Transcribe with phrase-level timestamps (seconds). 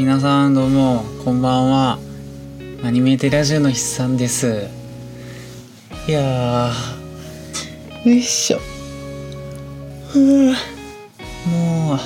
[0.00, 1.98] 皆さんどうもこんばんは。
[2.82, 4.66] アニメーテラジオの筆さんです。
[6.08, 8.08] いやー。
[8.08, 8.60] よいしょ。
[10.08, 10.52] ふう
[11.46, 11.98] もう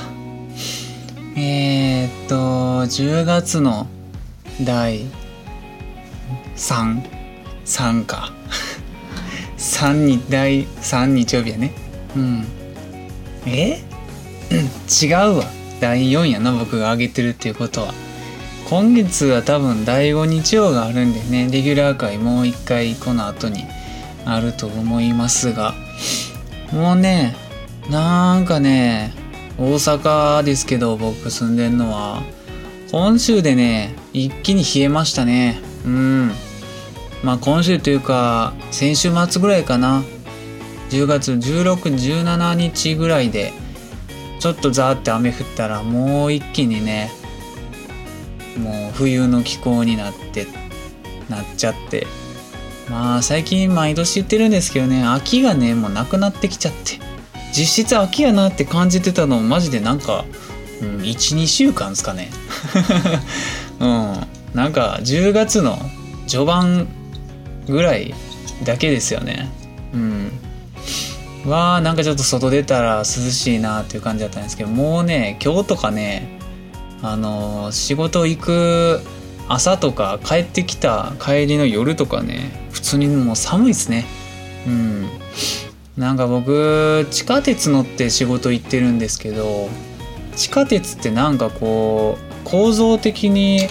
[1.39, 2.35] えー、っと
[2.83, 3.87] 10月の
[4.61, 5.07] 第
[6.57, 8.33] 33か。
[9.57, 11.73] 3に第3日曜日やね。
[12.17, 12.45] うん。
[13.47, 13.85] え？
[15.01, 15.45] 違うわ
[15.85, 17.93] 第4やな僕が上げてるっていうことは。
[18.71, 23.67] 今月は多分第5日曜があるんでねレギュラー会もう一回この後に
[24.25, 25.75] あると思いますが。
[26.73, 27.37] もうね
[27.91, 29.13] なんかね
[29.59, 32.23] 大阪ですけど僕住んでんのは。
[32.91, 35.61] 今週でね一気に冷えましたね。
[35.85, 36.33] うん。
[37.23, 40.03] まあ今週というか先週末ぐらいかな。
[40.89, 43.53] 10月1617日ぐらいで
[44.45, 47.11] ちょっとザーって雨降ったらもう一気にね
[48.59, 50.47] もう冬の気候になって
[51.31, 52.07] なっちゃって。
[52.91, 56.99] まあ最近毎年言ってるんですけどね秋がねもうなくなってきちゃって。
[57.57, 60.27] 実質秋やなって感じてたのマジでなんか、
[60.83, 62.31] うん、12週間ですかね。
[63.81, 64.27] うん。
[64.53, 65.79] なんか10月の
[66.27, 66.87] 序盤
[67.67, 68.13] ぐらい
[68.63, 69.49] だけですよね。
[69.95, 70.44] うん。
[71.47, 76.39] わあなんかちょっと外出たら涼しいなっていう感じだったんですけどもうね今日とかね
[77.03, 79.01] あのー、仕事行く
[79.49, 84.05] 朝とか帰ってきた帰りの夜とかね普通にもう寒いですね。
[84.67, 85.09] うん。
[85.99, 89.69] なんか僕地下鉄乗って仕事行ってるんですけど
[90.35, 93.69] 地下鉄ってなんかこう構造的に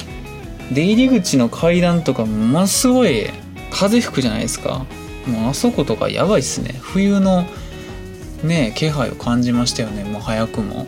[0.71, 3.29] 出入り口の階段とかものすごい
[3.71, 4.85] 風吹くじゃないですか。
[5.27, 6.75] もうあそことかやばいっすね。
[6.79, 7.45] 冬の
[8.43, 10.85] ね気配を感じましたよねもう早くも。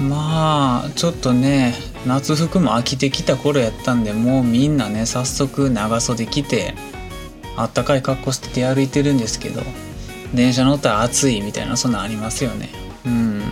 [0.00, 1.74] まあちょっとね
[2.06, 6.74] 夏服も飽きてきた頃やったんでもうみんなね早速長袖着て
[7.56, 9.62] あったかい格好して出歩いてるんですけど
[10.32, 12.68] 電車乗ったら暑いみたいなそんなんありますよね。
[13.06, 13.42] うん。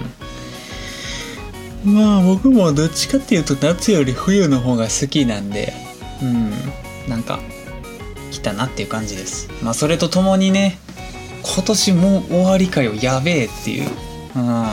[1.84, 5.72] まあ僕もどっちかっていうと夏より冬の方が好きなんで
[6.22, 6.50] うん。
[7.08, 7.40] なんか
[8.30, 9.48] 来たなっていう感じです。
[9.62, 10.78] まあそれとともにね
[11.54, 13.90] 今年もう終わりかよやべえっていう、
[14.34, 14.66] うん、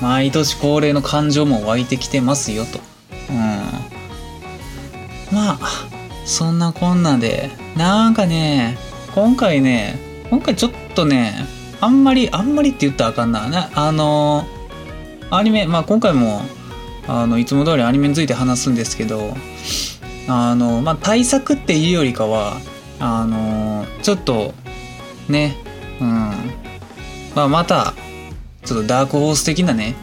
[0.00, 2.78] 毎年恒例の感情も湧いてきてますよと、
[3.30, 3.36] うん、
[5.34, 5.90] まあ
[6.24, 8.78] そんなこんなでなんかね
[9.14, 9.98] 今回ね
[10.30, 11.34] 今回ちょっとね
[11.80, 13.48] あんまりあんまりって言ったらあかんな。
[13.48, 14.46] なあの
[15.30, 16.42] アニメまあ今回も
[17.08, 19.34] あのいつも通りアニメについて話すんですけど
[20.28, 22.58] あのまあ対策っていうよりかは
[23.00, 24.54] あのちょっと
[25.28, 25.56] ね
[26.00, 26.30] うん。
[27.34, 27.94] まあまた
[28.64, 29.94] ちょっとダークホース的なね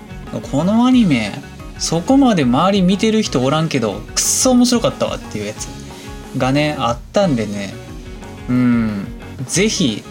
[0.51, 1.31] このアニメ
[1.77, 5.67] そこまで周り見てる人おらんけどくっそ面白かったわっていうやつ
[6.37, 7.73] がねあったんでね
[8.49, 9.07] うん。
[9.45, 10.03] 是非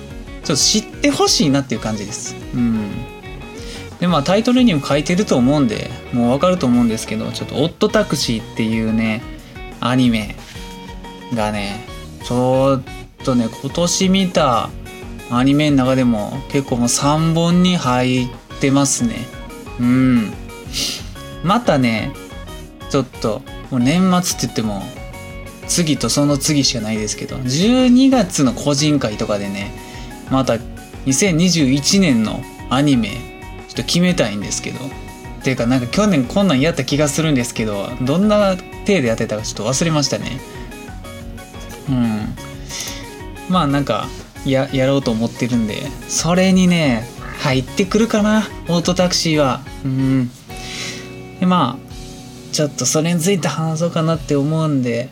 [0.45, 2.37] ちょっと知ってほしいなっていう感じです。
[2.55, 2.91] うん。
[3.99, 9.23] でまあタイトルにも書いてると思うんでもうわかると思うんですけどちょっと「オットタクシー」っていうね
[9.81, 10.37] アニメ
[11.35, 11.85] がね
[12.25, 14.71] ちょっとね今年見た
[15.31, 18.29] アニメの中でも結構もう3本に入っ
[18.61, 19.17] てますね。
[19.81, 20.33] うん。
[21.45, 22.13] またね
[22.91, 24.83] ちょっともう年末って言っても
[25.69, 29.73] 次とその次しかないですけど12月の個人会とかでね
[30.31, 30.55] また
[31.07, 33.09] 2021年のアニメ
[33.69, 34.79] ちょっと決めたいんですけど。
[35.47, 40.41] ていうかなんか去年こんなんやった気がするんですけどどんな体でやってたかちょっと忘れましたね。
[41.89, 42.35] うん。
[43.49, 44.09] まあなんか
[44.47, 47.05] ややろうと思ってるんでそれにね
[47.39, 48.49] 入ってくるかな。
[48.69, 49.61] オートタクシーは。
[49.85, 50.31] うん。
[51.39, 55.11] でまあちょっとそれについて話そうかなって思うんで。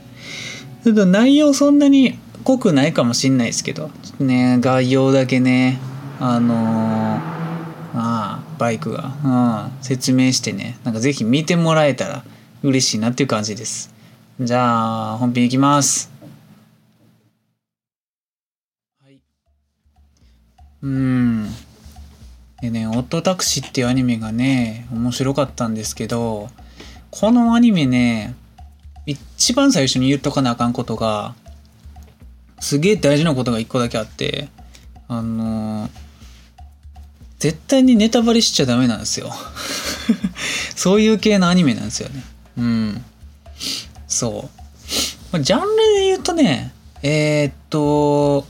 [0.83, 3.91] ちょっと内容そんなに濃くないかもしんないですけど。
[4.03, 5.79] ちょっとね概要だけね。
[6.21, 7.21] あのー、あ
[7.95, 9.29] あバイクが、う
[9.79, 10.79] ん、説明してね。
[10.85, 12.25] なんか是非見てもらえたら
[12.63, 13.93] 嬉しいなっていう感じです。
[14.41, 16.14] じゃあ本編いきます。
[20.85, 21.49] うん。
[22.61, 26.51] でね「オットタクシー」っていうアニメがね面白かったんですけど
[27.11, 28.35] このアニメね
[29.07, 31.35] 一番最初に言っとかなあかんことが
[32.61, 34.49] すげえ大事なことが一個だけあって
[35.09, 35.91] あの
[37.39, 39.31] 絶対にネタバレしちゃダメなんですよ。
[40.75, 42.25] そういう系のアニメなんですよね。
[42.57, 43.05] うん。
[44.09, 44.49] そ
[45.33, 45.41] う。
[45.41, 45.67] ジャンル
[45.97, 46.73] で言うとね
[47.03, 48.47] えー、っと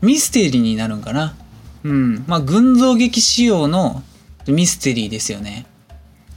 [0.00, 1.34] ミステリーになるんかな。
[1.84, 2.24] うん。
[2.26, 4.02] まあ、群像劇仕様の
[4.46, 5.66] ミステリーですよね。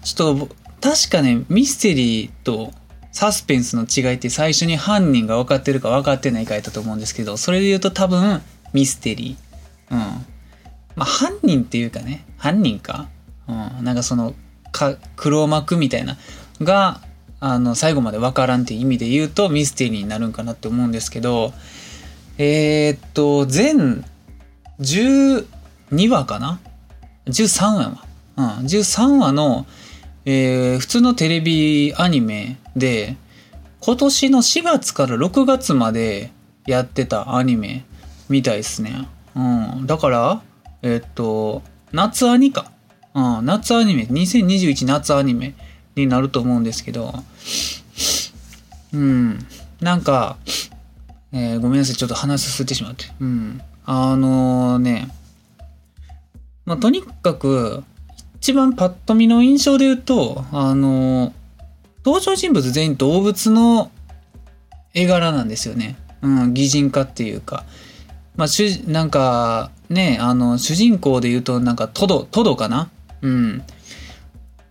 [0.03, 2.73] ちょっと、確かね、ミステリーと
[3.11, 8.41] サスペンスの違いって最初に犯人が分かってるか分かってないかやったと思うんですけど、それで言うと多分
[8.73, 9.93] ミステリー。
[9.93, 9.99] うん。
[10.95, 13.09] まあ犯人っていうかね、犯人か。
[13.47, 13.83] うん。
[13.83, 14.33] なんかその、
[14.71, 16.17] か黒幕みたいな
[16.61, 17.01] が、
[17.41, 21.53] あの、最後まで分からんっていう意味で言うとミステリーになるんかなって思うんですけど、
[22.43, 24.03] えー、っと、全
[24.79, 25.45] 12
[26.09, 26.59] 話かな
[27.27, 28.03] ?13 話。
[28.35, 28.45] うん。
[28.65, 29.67] 13話の、
[30.25, 33.15] えー、普通のテレビアニメで、
[33.79, 36.31] 今年の4月から6月まで
[36.65, 37.85] やってたアニメ
[38.27, 39.07] みたいですね。
[39.35, 39.39] う
[39.83, 39.85] ん。
[39.85, 40.41] だから、
[40.81, 41.61] えー、っと、
[41.91, 42.71] 夏アニか。
[43.13, 43.45] うん。
[43.45, 45.53] 夏アニメ、2021夏アニメ
[45.95, 47.13] になると思うんですけど、
[48.93, 49.45] うん。
[49.79, 50.37] なんか、
[51.33, 51.95] えー、ごめんなさい。
[51.95, 53.05] ちょっと話すすってしまって。
[53.19, 53.61] うん。
[53.85, 55.09] あのー、ね、
[56.65, 57.83] まあ、とにかく、
[58.37, 61.33] 一番パッと見の印象で言うと、あの、
[62.03, 63.91] 登場人物全員動物の
[64.93, 65.95] 絵柄なんですよね。
[66.21, 67.65] うん、擬人化っていうか。
[68.35, 72.89] まあ、主、なんか、ね、あの、主人公で言うと、なんか、トド、トドかな？
[73.21, 73.63] うん。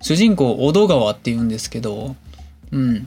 [0.01, 2.17] 主人公、小戸川って言うんですけど、
[2.71, 3.07] うん。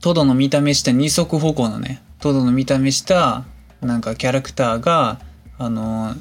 [0.00, 3.44] トドの見た目した二足歩行のね、トドの見た目した、
[3.80, 5.20] なんかキャラクターが、
[5.58, 6.14] あの、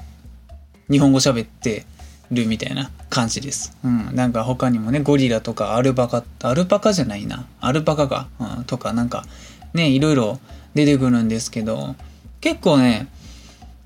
[0.90, 1.86] 日本語喋って、
[2.32, 3.78] るみたいな感じです。
[3.84, 4.16] うん。
[4.16, 7.46] なんか他にもね、ゴリラとかアルパカ、アルパカじゃないな。
[7.60, 8.30] アルパカか。
[8.40, 8.64] うん。
[8.64, 9.26] とかなんか、
[9.74, 10.40] ね、いろいろ
[10.74, 11.96] 出てくるんですけど、
[12.40, 13.08] 結構ね、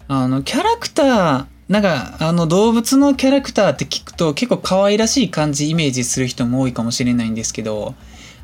[0.07, 7.95] あの、キャラクター、なんか、あの、動物のキャラクターって聞くと結構可愛らしい感じイメージする人も多いかもしれないんですけど、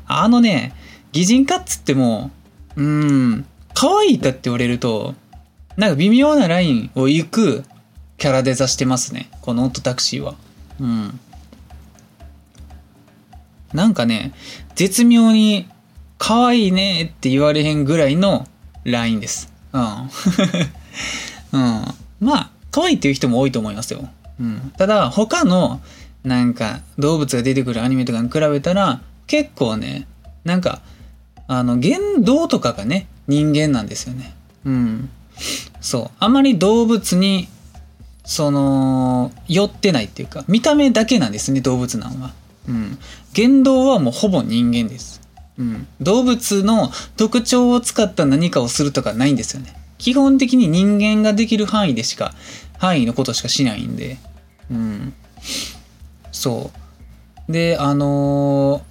[0.06, 0.74] あのね、
[1.12, 2.32] 擬人化っつっても、
[2.74, 5.14] うん、可愛いかって言われると、
[5.76, 7.64] なんか微妙なラインを行く
[8.18, 9.30] キャラデザしてますね。
[9.40, 10.34] このオットタクシーは。
[10.80, 11.20] うん。
[13.72, 14.32] なんかね、
[14.74, 15.68] 絶妙に
[16.18, 18.46] 可愛いねって言われへんぐらいの
[18.84, 19.52] ラインです。
[19.72, 19.82] うん。
[21.52, 21.84] うん。
[22.20, 24.08] まあ、可愛いっていう人も多いと思いますよ。
[24.40, 24.72] うん。
[24.76, 25.80] ただ、他の、
[26.22, 30.06] なんか、動物が出てくるアニメとかに比べたら、結構ね、
[30.44, 30.82] なんか、
[31.48, 34.34] あの、言動とかがね、人間なんですよね。
[34.64, 35.10] うん。
[35.80, 36.10] そう。
[36.18, 37.48] あまり動物に
[38.24, 42.32] その、寄ってないっていうか、見た目だけなんですね、動物なんは。
[42.68, 42.98] うん。
[43.32, 45.20] 言動はもうほぼ人間です。
[45.58, 45.86] うん。
[46.00, 49.74] 動物の特徴を使った何かをするとかないんですよね。
[49.98, 52.32] 基本的に人間ができる範囲でしか、
[52.78, 54.18] 範囲のことしかしないんで。
[54.70, 55.14] うん。
[56.30, 56.70] そ
[57.48, 57.52] う。
[57.52, 58.82] で、あのー、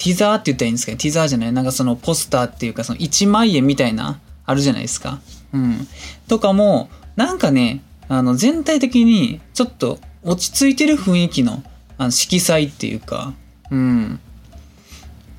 [0.00, 0.98] ティザーって言ったらいいんですかね。
[0.98, 1.52] ティザーじゃない。
[1.52, 5.20] なんかそのポスターっていうか、その一枚絵みたいな、あるじゃないですか。
[5.52, 5.86] うん。
[6.26, 11.62] とかも、なんかね、あの、全体的にちょっと落ち着いてる雰囲気の
[11.98, 13.34] あの色彩っていうか、
[13.70, 14.18] うん。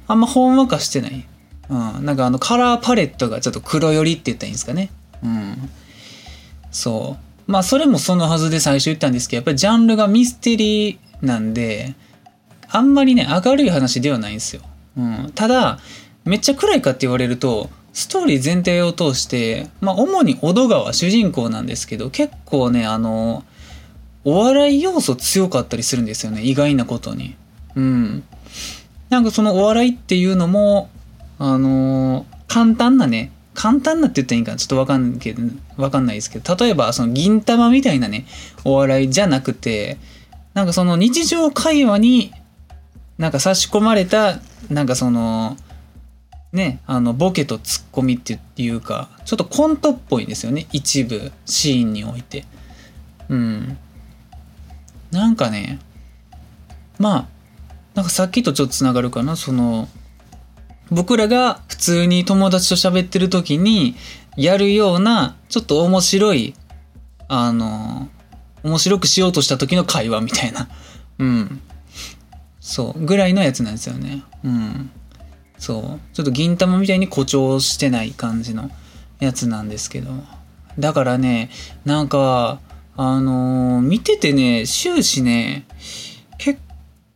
[0.07, 1.25] あんまほんわかしてない。
[1.69, 2.05] うん。
[2.05, 4.91] なんかあのカラーパレットがちょっと黒寄りって言ったらいいんですかね。
[5.23, 5.69] うん。
[6.69, 7.17] そ
[7.47, 7.51] う。
[7.51, 11.95] まあそれもそのはずで最初言ったんですけど、やっぱりジャンルがミステリーなんで、
[12.71, 14.61] あんまりね、明るい話ではないんですよ。
[14.97, 15.31] うん。
[15.35, 15.79] ただ、
[16.25, 23.43] めっちゃ暗いかって言われると、ストーリー全体を通して、まあ、主に小戸川主人公なんですけど、結構ね、あの、
[24.23, 27.35] お笑い要素強かったりするんですよね、意外なことに。
[27.75, 28.23] うん。
[29.09, 30.89] なんかそのお笑いっていうのも、
[31.39, 35.41] あの、簡単なね、簡単なって言ったらいいんかなちょっとわかんけど、
[35.75, 38.25] わかんないですけど、例えばその銀玉みたいなね、
[38.63, 39.97] お笑いじゃなくて、
[40.53, 42.31] なんかその日常会話に
[43.21, 44.39] なんか差し込まれた、
[44.71, 45.55] なんかその、
[46.53, 50.65] ね、あの、ボケとツッコミっていうか、ちょっとコントっぽいんですよね。
[50.71, 52.45] 一部、シーンにおいて。
[53.29, 53.77] うん。
[55.11, 55.77] なんかね、
[56.97, 57.25] まあ、
[57.93, 59.35] なんかさっきとちょっとつながるかな。
[59.35, 59.87] その、
[60.89, 63.95] 僕らが普通に友達と喋ってる時に
[64.35, 66.55] やるような、ちょっと面白い、
[67.27, 68.09] あの、
[68.63, 70.69] 面白くしようとした時の会話みたいな。
[71.19, 71.61] うん。
[72.71, 74.23] そう、ぐらいのやつなんですよね。
[74.45, 74.89] うん。
[75.57, 76.15] そう。
[76.15, 78.71] ちょっと銀玉みたいに誇張してない感じの
[79.19, 80.11] やつなんですけど。
[80.79, 81.49] だからね、
[81.83, 82.61] なんか、
[82.95, 85.65] あのー、見ててね、終始ね、
[86.37, 86.59] け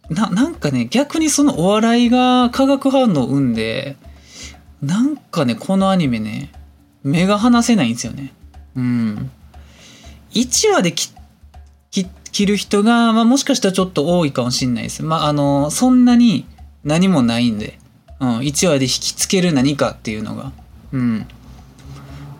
[0.10, 3.96] な、なんかね、逆にそのお笑いが化学反応を生んで、
[4.82, 6.52] なんかね、このアニメね、
[7.02, 8.34] 目が離せないんですよね。
[8.76, 9.32] うん。
[10.34, 11.14] 1話で切
[12.36, 15.04] 切る人が、まあ、もしかしたらちょっと多いかもしんないです。
[15.04, 16.46] まあ、あの、そんなに
[16.84, 17.80] 何もないんで。
[18.20, 20.52] うん、1話で引きつける何かっていうのが。
[20.92, 21.26] うん。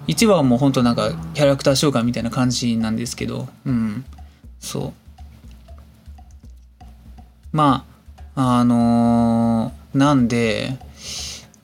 [0.10, 4.04] 1話はもうほんとなんかキャラクター紹介みたいな感じなんですけど、うん。
[4.60, 4.94] そ
[6.82, 6.86] う。
[7.54, 7.86] ま
[8.36, 10.78] あ、あのーなんで、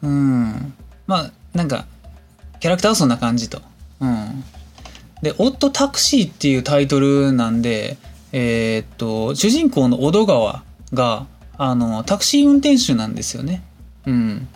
[0.02, 0.74] うん。
[1.06, 1.86] まあ、なんか、
[2.62, 3.62] キャラクターはそんな感じと。
[4.00, 4.46] うん。
[5.22, 7.98] で、オットタクシーっていうタイトルなんで、
[8.32, 13.62] えーっと、主人公の小戸川が、あの、タクシー運転手なんですよね。
[14.06, 14.48] うん。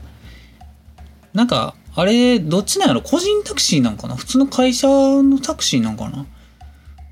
[1.33, 3.01] なんか、あれ、どっちなんやろ？
[3.01, 4.15] 個人タクシーなんかな？
[4.15, 6.25] 普通の会社のタクシーなんかな？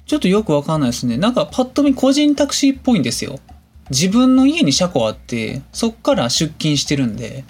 [0.06, 1.18] ちょっとよくわかんないですね。
[1.18, 3.40] なんか、パッと見個人タクシーっぽいんですよ。
[3.90, 7.44] 自分の家に車庫あって、そっから出勤してるんで、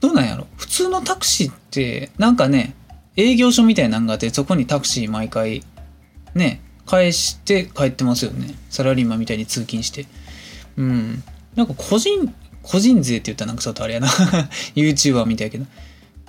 [0.00, 0.46] どうなんやろ？
[0.56, 2.74] 普通のタクシーって、なんかね、
[3.16, 5.62] 営業所みたいなのがあって、そこにタクシー毎回、
[6.34, 8.54] ね、返して帰ってますよね。
[8.70, 10.06] サラリーマンみたいに通勤して。
[10.76, 11.22] うん。
[11.54, 14.08] なんか個人、個人税って言ったらなんかちょっとあれやな。
[14.74, 15.66] YouTuber みたいやけど。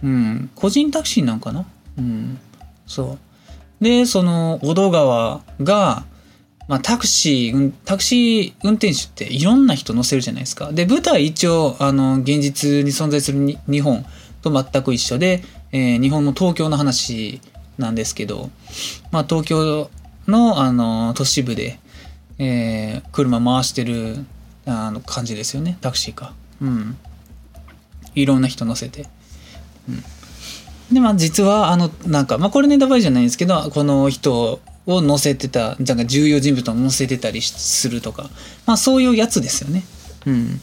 [0.03, 0.49] うん。
[0.55, 1.65] 個人タクシーなんかな？
[1.97, 2.39] うん。
[2.85, 3.17] そ
[3.81, 3.83] う。
[3.83, 6.05] で、その、小戸川が、
[6.67, 10.71] まあ、タクシー、タクシー運転手っていろんな人乗せるじゃないですか。
[10.71, 14.05] で、舞台一応、あの、現実に存在する日本
[14.41, 17.41] と全く一緒で、えー日本の東京の話
[17.77, 18.49] なんですけど、
[19.11, 19.89] まあ、東京
[20.27, 21.79] の、あの、都市部で、
[22.37, 24.25] えー車回してる、
[24.65, 25.77] あの、感じですよね。
[25.81, 26.33] タクシーか。
[26.61, 26.97] うん。
[28.15, 29.07] いろんな人乗せて。
[29.89, 30.03] うん
[30.91, 38.29] で、まあ実は、あの、なんか、まあこれネタバレじゃないんですけど、この人を乗せてた、なんか重要人物を乗せてたりするとか、
[38.65, 39.83] まあそういうやつですよね。
[40.27, 40.61] うん。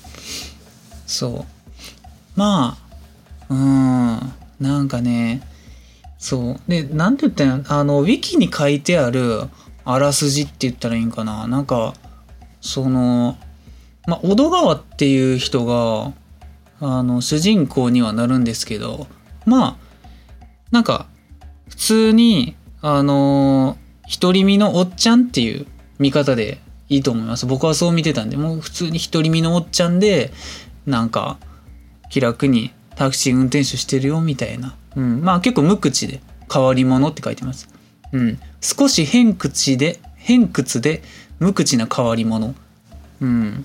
[1.07, 1.45] そう。
[2.37, 2.79] ま
[3.49, 5.43] あ、うん、なんかね、
[6.23, 6.61] そう。
[6.69, 9.49] で、なんて言ったらいいのあの、ウィキに書いてある
[9.85, 11.49] あらすじって言ったらいいんかな。
[11.49, 11.95] なんか、
[12.61, 13.37] その、
[14.07, 16.13] まあ、小戸川っていう人が、
[16.81, 19.09] あの、主人公にはなるんですけど、
[19.47, 19.77] まあ、
[20.71, 21.09] なんか、
[21.69, 23.77] 普通に、あの
[24.21, 25.67] 独り身のおっちゃんっていう
[26.01, 27.47] 見方でいいと思います。
[27.47, 30.33] 僕はそう見てたんで、もう普通に独り身のおっちゃんで、
[30.87, 31.39] なんか、
[32.11, 34.77] 気楽にタクシー運転手してるよ、みたいな。
[34.97, 35.23] うん。
[35.23, 36.21] まあ結構無口で、
[36.53, 37.69] 変わり者って書いてます。
[38.13, 38.39] うん。
[38.61, 41.03] 少し偏屈で、偏屈で、
[41.39, 42.55] 無口な変わり者。
[43.21, 43.65] うん。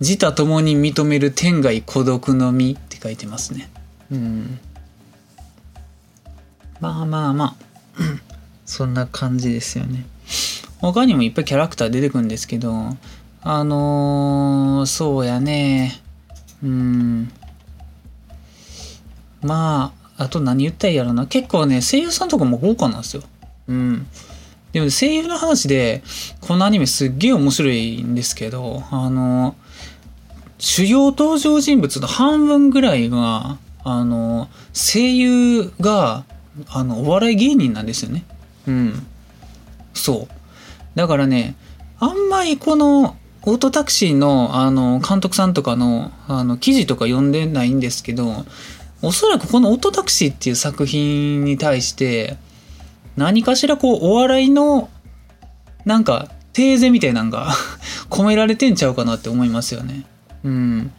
[0.00, 3.70] 自他共に認める天外孤独の身って書いてますね。
[4.10, 4.58] うん。
[6.80, 7.54] まあまあまあ、
[8.66, 10.04] そんな感じですよね。
[10.80, 12.96] 他にもいっぱいキャラクター出てくるんですけど、
[13.42, 16.00] あのーそうやね。
[16.62, 17.32] うん。
[19.40, 21.26] まあ、あと何言ったらいいやろな。
[21.26, 23.22] 結構ね、声優さんとかも豪華なんですよ。
[23.68, 24.06] うん。
[24.72, 26.02] でも声優の話で、
[26.40, 29.54] このアニメすっげえ面白いんですけど、あの
[30.58, 36.24] 主要登場人物の半分ぐらいが、あの、声優が、
[36.68, 38.24] あの、お笑い芸人なんですよね。
[38.66, 39.06] うん。
[39.92, 40.28] そう。
[40.94, 41.54] だからね、
[42.00, 43.16] あんまりこの、
[43.48, 48.44] オートタクシーの、あの、監督さんとかの、あの、記事とか読んでないんですけど、
[49.02, 52.36] おそらくこのオートタクシーっていう作品に対して、
[53.16, 54.88] 何かしらこう、お笑いの、
[55.84, 57.52] なんか、テーゼみたいなのが
[58.08, 60.06] 込められてんちゃうかなって思いますよね。
[60.42, 60.92] うん。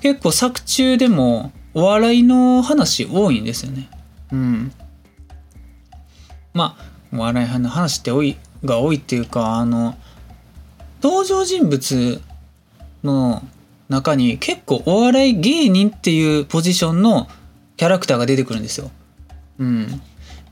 [0.00, 3.88] 結構作中でも、お笑いの話多いんですよね。
[4.32, 4.72] うん。
[6.54, 9.96] まあ、お笑いの話って多い、が多いっていうか、あの、
[11.02, 12.20] 登場人物
[13.04, 13.42] の
[13.88, 17.28] 中に結構お笑い芸人っていうポジションの
[17.76, 18.90] キャラクターが出てくるんですよ。
[19.58, 20.00] うん。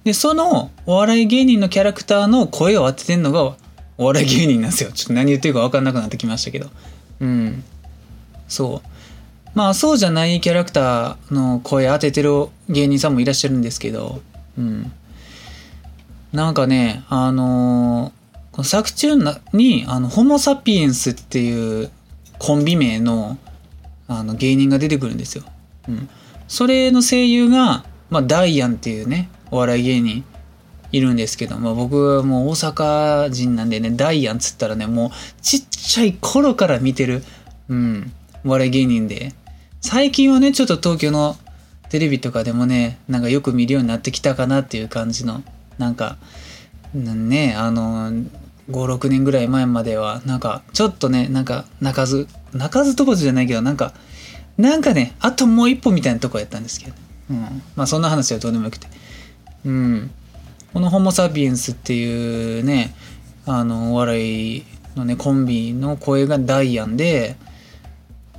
[0.04, 3.56] で、そのお笑い芸人のキャラクターの声を当ててんのが
[3.96, 4.92] お笑い芸人なんですよ。
[4.92, 6.70] ちょっと何言ってるか分かんなくなってきましたけど。
[7.20, 7.64] うん。
[8.48, 8.88] そう。
[9.54, 14.20] まあそうじゃないキャラクターの声当ててる芸人さんもいらっしゃるんですけど、
[14.58, 14.92] うん。
[16.32, 19.16] なんかね、あのーこの作中
[19.52, 21.90] に、あの、ホモ・サピエンスっていう
[22.38, 23.36] コンビ名の、
[24.06, 25.42] あの、芸人が出てくるんですよ。
[25.88, 26.08] うん。
[26.48, 30.24] それの声優が、まあ、ダイアンっていうね、お笑い芸人
[30.92, 35.10] いるんですけど、まあ、僕はもう大阪人なんでね、ダイアンっつったらね、もう
[35.42, 37.22] ちっちゃい頃から見てる、
[37.68, 38.12] うん、
[38.44, 39.32] お笑い芸人で、
[39.80, 41.36] 最近はね、ちょっと東京の
[41.90, 45.42] テレビとかでもね、なんかよく見るようになってきたかなっていう感じの、
[45.78, 46.16] なんか、
[46.94, 48.26] ね、あの、5、
[48.70, 53.94] 6年ぐらい前までは、なんか、ちょっとね、なんか、泣かず、泣かずとこじゃないけど、なんか、
[54.56, 56.98] なんかね、あともう一歩みたいなとこやったんですけど、ね、
[57.30, 57.62] うん。
[57.76, 58.86] まあ、そんな話はどうでもよくて。
[59.64, 60.10] うん。
[60.72, 62.94] このホモ・サピエンスっていうね、
[63.46, 64.64] あの、お笑い
[64.96, 67.36] のね、コンビの声がダイアンで、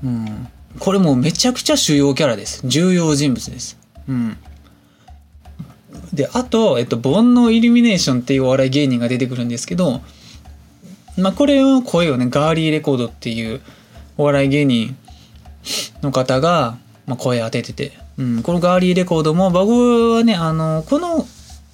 [0.03, 0.47] うん。
[0.79, 2.61] これもうめちゃくちゃ主要キャラです。
[2.65, 3.77] 重要人物です。
[4.07, 4.37] うん。
[6.13, 10.01] で、あと、えっと、煩悩イルミネーションっていうお笑い芸人が出てくるんですけど、
[11.17, 13.61] まあ、これの声をね、ガーリーレコードっていう、
[14.17, 14.97] お笑い芸人
[16.01, 21.25] の方が、まあ、声当ててて、うん、このガーリーレコードも僕はねあのこの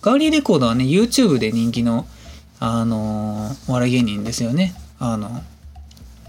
[0.01, 2.05] ガーリーレコードはね YouTube で人気の
[2.60, 4.75] あのお笑い芸人ですよね。
[5.00, 5.41] あの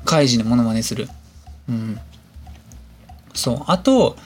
[0.04, 1.09] カイジのモノマネする。
[1.69, 2.00] うん。
[3.35, 3.64] そう。
[3.66, 4.16] あと、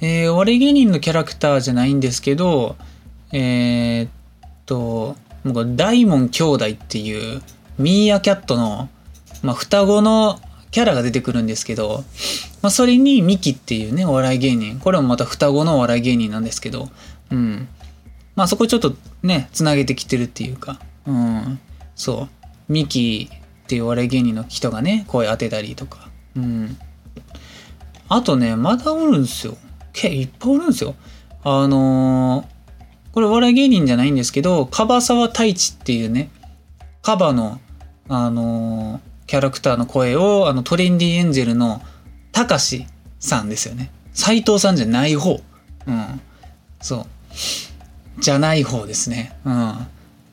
[0.00, 2.76] えー、お笑い芸人のキャラクターじゃないんですけど
[3.32, 4.10] えー、っ
[4.66, 5.16] と
[5.76, 7.42] 大門兄弟っていう
[7.78, 8.88] ミーアキャットの、
[9.42, 10.40] まあ、双子の
[10.76, 12.04] キャラが出てくるんですけど、
[12.60, 14.78] まあ、それにミキっていうね、お笑い芸人。
[14.78, 16.90] これもまた双子のお笑い芸人なんですけど、
[17.30, 17.66] うん。
[18.34, 21.58] まあそこちょっとね、つなげてきてるっていうか、うん。
[21.94, 22.28] そう。
[22.68, 26.76] ミキっていうお笑い芸人の人がね、声当てたりとか、うん。
[28.10, 29.56] あとね、まだおるんすよ。
[29.94, 30.94] けいっぱいおるんすよ。
[31.42, 36.28] あのー、これお笑い芸人じゃないんですけど、カバサワ太一っていうね、
[37.00, 37.60] カバの、
[38.10, 41.82] あのーキャラクターの声を、あの、トレンディエンジェルの
[42.32, 42.86] たかし
[43.18, 43.90] さんですよね。
[44.12, 45.40] 斎藤さんじゃない方。
[45.86, 46.20] うん。
[46.80, 47.06] そ
[48.18, 48.20] う。
[48.20, 49.36] じゃない方ですね。
[49.44, 49.86] うん。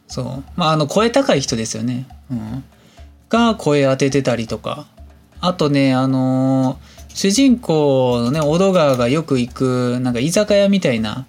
[0.08, 0.44] そう。
[0.56, 2.08] まあ、あの、声高い人ですよね。
[2.32, 2.64] うん。
[3.30, 4.86] が声当ててたりとか。
[5.42, 11.26] あとね、あのー、主人公のね、小戸川がよく行く、なんか居酒屋みたいな、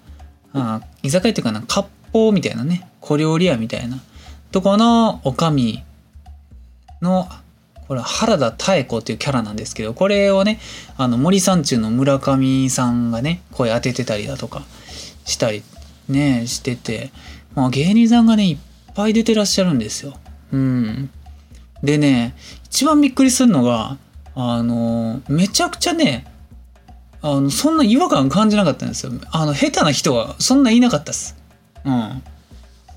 [0.53, 3.99] あ居酒屋っていうかな、割烹みたいなね、小料理屋みたいな
[4.51, 5.83] とこのおかみ
[7.01, 7.27] の
[7.87, 10.59] これは原田妙子っていうキャラなんですけど、これをね、
[10.97, 14.63] あの森三中の村上さんがね、声当ててたりだとか
[15.25, 15.63] したり
[16.09, 17.11] ね、してて、
[17.53, 18.57] まあ芸人さんがね、いっ
[18.95, 20.13] ぱい出てらっしゃるんですよ。
[20.51, 21.09] うん。
[21.83, 23.97] でね、一番びっくりするのが、
[24.35, 26.25] あの、めちゃくちゃね、
[27.21, 29.11] あの、そんな違和感感じなかったんですよ。
[29.31, 31.35] あの、下手な人はそんないなかったです。
[31.83, 32.23] うん。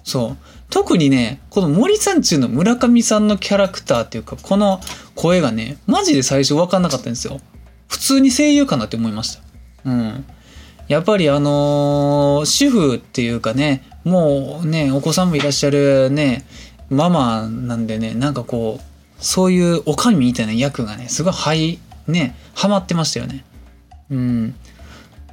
[0.05, 0.37] そう。
[0.71, 4.81] 特にね、この森三中の村上さんのキャラクターっていうか、この
[5.15, 7.41] 声がね、マジで最初分かんなかったんですよ。
[7.89, 9.43] 普通に声優かなって思いました。
[9.87, 10.25] うん。
[10.89, 16.45] やっぱりあのー、主婦っていうかね、もうね、お子さんもいらっしゃるね、
[16.91, 18.85] ママなんでね、なんかこう、
[19.21, 23.45] そういうおかみみたいな役がね、すごいはい、ね、ハマってましたよね。
[24.11, 24.55] うん。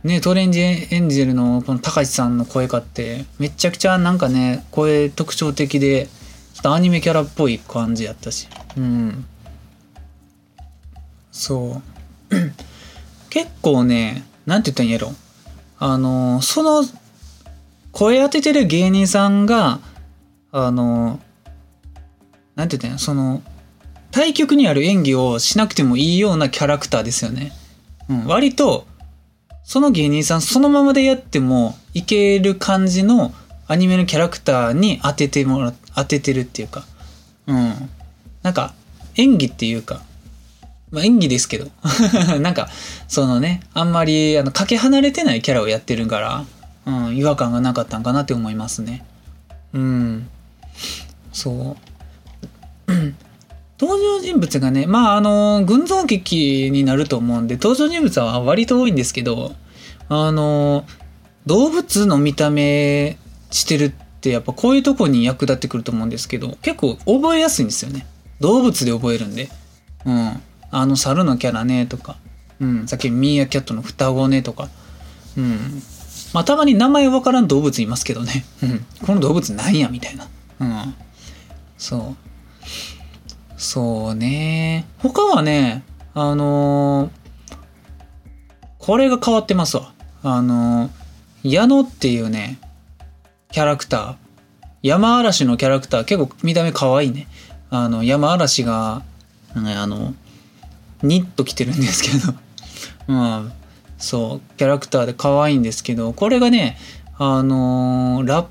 [0.05, 6.05] ね、トレンジエンジェルのこの高橋さんの声かってめちゃくちゃなんかね声特徴的で
[6.53, 8.47] ちょっとアニメキャラっぽい感じやったし。
[8.77, 9.25] うん。
[11.31, 11.81] そ
[12.29, 12.35] う。
[13.31, 15.15] 結構ねなんて言ったんやろ。
[15.79, 16.87] あのその
[17.91, 19.79] 声当ててる芸人さんが
[20.51, 21.19] あの
[22.53, 23.41] なんて言ったんやその
[24.11, 27.53] 対局にある演技をしなくてもいいようなキャラクターですよね。
[28.07, 28.85] うん、割と
[29.65, 33.33] その芸人さんそのままでやってもいける感じの
[33.67, 36.85] アニメのキャラクターに当ててもら、当ててるっていうか、
[37.47, 37.89] うん。
[38.43, 38.73] なんか、
[39.15, 40.01] 演技っていうか、
[40.91, 41.71] まあ、演技ですけど、
[42.39, 42.69] なんか、
[43.07, 46.45] そのね、あんまり、あの、かけ離れてないキャラをやってるから、
[46.85, 49.03] うん、違和感がなかったんかなって思いますね。
[49.73, 50.29] うん。
[51.33, 51.75] そ
[52.87, 52.93] う。
[53.79, 59.53] 登場人物がね、まあ、あの、群像劇になると思うんで、登場人物は割と多いんですけど、
[60.07, 60.85] あの、
[61.45, 63.17] 動物の見た目
[63.51, 68.05] してるってやっぱこういうとこに役立ってくると思うんですけど、結構覚えやすいんですよね。
[68.39, 69.49] 動物で覚えるんで。
[70.05, 70.41] うん。
[70.71, 72.17] あの猿のキャラねとか、
[72.59, 72.87] うん。
[72.87, 74.69] さっきミーアキャットの双子ねとか、
[75.37, 75.81] うん。
[76.33, 78.45] まあたまに名前わからん動物いますけどね。
[78.63, 78.85] うん。
[79.05, 80.27] この動物なんやみたいな。
[80.59, 80.95] うん。
[81.77, 82.15] そう。
[83.65, 84.85] そうね。
[84.99, 87.11] 他はね、あのー、
[88.77, 89.91] これが変わってますわ。
[90.21, 92.59] あのー、矢野っていうね、
[93.51, 94.15] キャラクター。
[94.83, 97.27] 山嵐のキャラクター、結構見た目可愛いね。
[97.71, 99.01] あの、山嵐が、
[99.55, 100.13] ね、あの、
[101.01, 102.35] ニッと来てるんですけど、
[103.11, 103.53] まあ、
[103.97, 106.77] そう、キャラクターで可愛いんですけど、これがね、
[107.17, 108.45] あのー、ラッ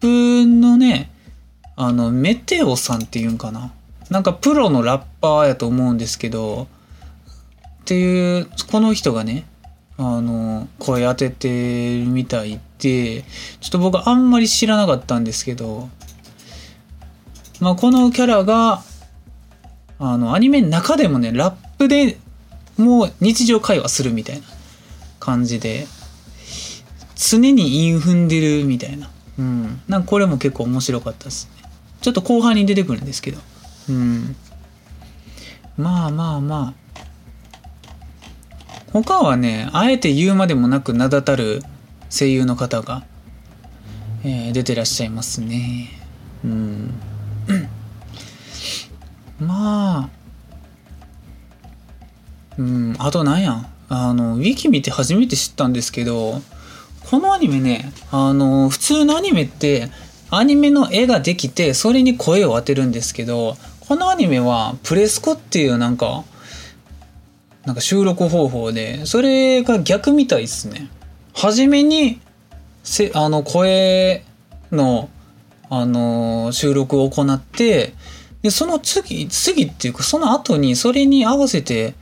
[0.00, 1.10] プのね、
[1.76, 3.72] あの、メテオさんっていうんかな。
[4.10, 6.66] なんかプロのラッパーやと思うんですけど、
[7.82, 9.46] っていう、この人がね、
[9.96, 13.22] あの、声当ててるみたいで、
[13.60, 15.88] ちょっと僕あんまり知らなかったんですけど、
[17.60, 18.82] まあこのキャラが、
[19.98, 22.18] あの、アニメの中でもね、ラップで
[22.78, 24.46] もう日常会話するみたいな
[25.20, 25.86] 感じで、
[27.14, 29.10] 常に韻踏んでるみたいな。
[29.38, 29.80] うん。
[29.86, 31.68] なんかこれも結構面白かったですね。
[32.00, 33.38] ちょっと後半に出てくるんですけど。
[33.90, 34.36] うん。
[35.76, 36.80] まあまあまあ。
[38.92, 41.62] 他はね、あえて言うまでもなく名だたる
[42.08, 43.04] 声優の方が、
[44.24, 45.90] えー、出てらっしゃいますね。
[46.44, 46.94] うん。
[49.40, 50.10] まあ、
[52.58, 56.42] うんあとなんやあのウィキ見て初めて知ったんですけど
[57.08, 59.88] このアニメねあの普通のアニメって
[60.30, 63.56] アニメの絵ができてそれに声を当てるんですけど
[63.90, 66.22] このアニメはプレスコっていうなんか
[67.66, 70.88] なんか収録方法でそれが逆みたいですね。
[71.34, 72.20] 初めに
[72.84, 74.22] せあの声
[74.70, 75.10] の
[75.68, 77.94] あの収録を行って
[78.42, 81.94] でその次次っていうかその後にそれに合わせて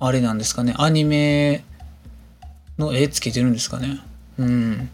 [0.00, 1.62] あれなんですかねアニメ
[2.78, 4.00] の絵つけてるんですかね。
[4.38, 4.88] うん。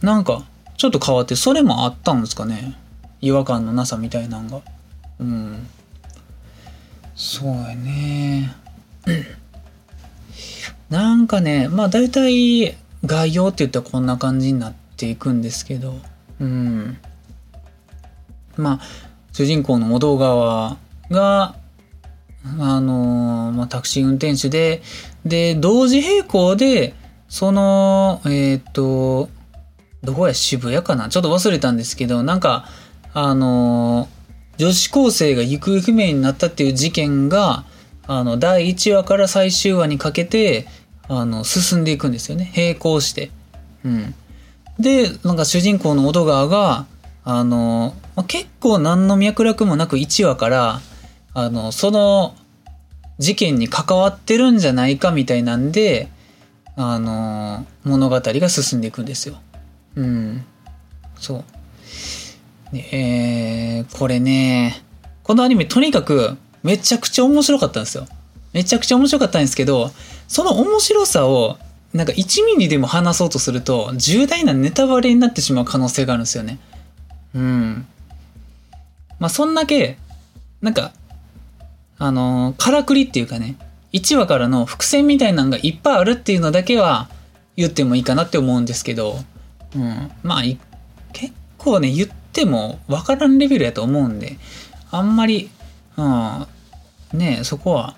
[0.00, 0.46] なんか
[0.78, 2.74] ちょっと変わってそれもあったんですかね。
[3.20, 4.62] 違和感のなさみたいなんが。
[5.20, 5.66] うん。
[7.14, 8.54] そうやね。
[10.90, 16.00] なんかねまあ大体概要って言ったらこんな感じになっていくんですけど。
[16.40, 16.98] うん。
[18.56, 18.80] まあ
[19.32, 20.76] 主人公の元川
[21.10, 21.54] が
[22.58, 24.82] あのー、まあ、タクシー運転手で
[25.24, 26.94] で同時並行で
[27.28, 29.28] そのえっ、と
[30.02, 31.08] どこや渋谷かな？
[31.08, 32.66] ちょっと忘れたんですけどなんか
[33.12, 34.08] あの
[34.58, 37.64] 女子高生が行方不明になったっていう事件が
[38.06, 40.66] あの第1話から最終話にかけて
[41.08, 43.30] あの進んでいくんですよね並行して。
[43.84, 44.14] うん、
[44.78, 46.86] でなんか主人公の小川が
[47.24, 50.80] あの、まあ、結構何の脈絡もなく1話から
[51.34, 52.34] あのその
[53.18, 56.08] 事件に関わってるんじゃないかみたいなんで
[56.76, 59.36] あの物語が進んでいくんですよ。
[59.96, 60.44] うん。
[61.18, 61.44] そう。
[62.72, 64.82] えー、これね、
[65.22, 68.06] このアニメとにかくめちゃくちゃ面白かったんですよ。
[68.52, 69.90] めちゃくちゃ面白かったんですけど、
[70.26, 71.58] その面白さを
[71.94, 76.58] なんか1ミリでも話そうとすると重大なネタバレになってしまう可能性があるんですよね。
[77.34, 77.86] うん。
[79.18, 79.98] まあそんだけ、
[80.60, 80.92] なんか、
[81.98, 83.56] あのー、からくりっていうかね、
[83.92, 87.08] 1話からの伏線みたいなのがいっぱいあるっていうのだけは
[87.56, 89.18] 言ってもいいかなって思うんですけど、
[89.74, 90.42] うん、まあ
[91.12, 94.38] 結構ね言っても分からんレベルやと思うんで
[94.90, 95.50] あんまり、
[95.96, 96.46] うん、
[97.12, 97.96] ねそこは、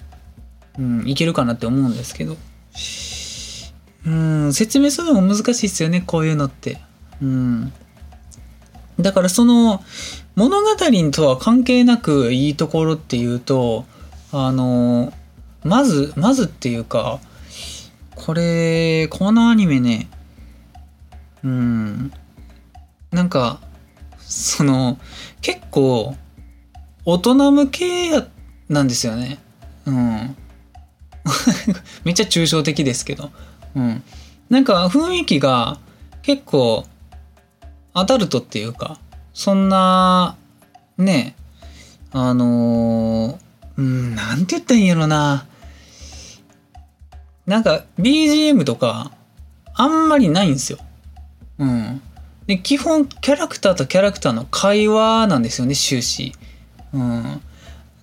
[0.79, 2.37] うん、いけるかなって思うんですけど。
[4.07, 6.79] うん説明するのも難しいですよねこういうのって。
[7.21, 7.73] うん。
[8.99, 9.83] だからその
[10.37, 10.69] 物語
[11.13, 13.85] とは関係なくいいところっていうと
[14.33, 15.13] あの
[15.65, 17.21] まずまずっていうか
[18.15, 20.09] これこのアニメね
[21.43, 22.13] うん。
[23.11, 23.61] なんか、
[24.31, 24.99] その、
[25.43, 26.17] 結構、
[27.05, 28.11] 大人向け
[28.69, 29.39] なんですよね。
[29.87, 30.37] うん。
[32.05, 33.33] めっちゃ抽象的ですけど。
[33.75, 34.03] うん。
[34.49, 35.79] なんか雰囲気が
[36.23, 36.87] 結構
[37.93, 38.99] アダルトっていうか、
[39.35, 40.37] そんな、
[40.97, 41.35] ね、
[42.13, 43.37] あのー、
[43.79, 45.47] うん、なんて言ったらいいんやろな。
[47.47, 49.11] なんか BGM とか
[49.75, 50.79] あんまりないんですよ。
[51.59, 52.03] うん。
[52.51, 56.33] で、基本、キャラクターとキャラクターの会話なんですよね、終始。
[56.93, 57.41] うん。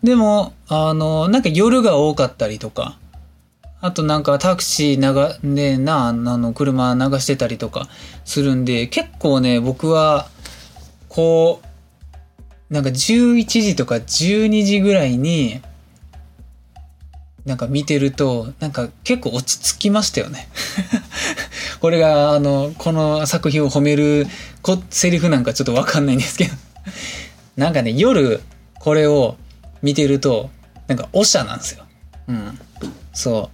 [0.02, 2.98] でも、あの、なんか夜が多かったりとか、
[3.82, 7.90] あとなんかタクシー流、ねな、あの、車流してたりとか
[8.24, 10.30] するんで、結構ね、僕は、
[11.10, 11.60] こ
[12.72, 15.60] う、なんか11時とか12時ぐらいに、
[17.44, 20.48] なんか見てると、なんか結構落ち着きましたよね
[21.88, 24.28] これが、あの、この作品を褒める
[24.62, 26.54] こセリフなんかちょっとわかんないんですけど
[27.56, 28.42] なんかね、夜、
[28.78, 29.38] これを
[29.82, 30.50] 見てると、
[30.88, 31.86] なんか、おしゃなんですよ。
[32.28, 32.60] うん。
[33.14, 33.50] そ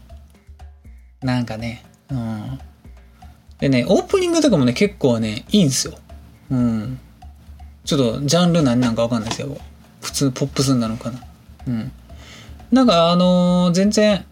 [1.22, 1.24] う。
[1.24, 2.60] なんかね、うん。
[3.60, 5.94] でね、オープニングとかもね、結構ね、いいんですよ。
[6.50, 7.00] うん。
[7.86, 9.62] ちょっと、ジャンル何なんかわかんないですけど、
[10.02, 11.20] 普通ポップスなのかな。
[11.68, 11.92] うん。
[12.72, 14.26] なんかあのー、全然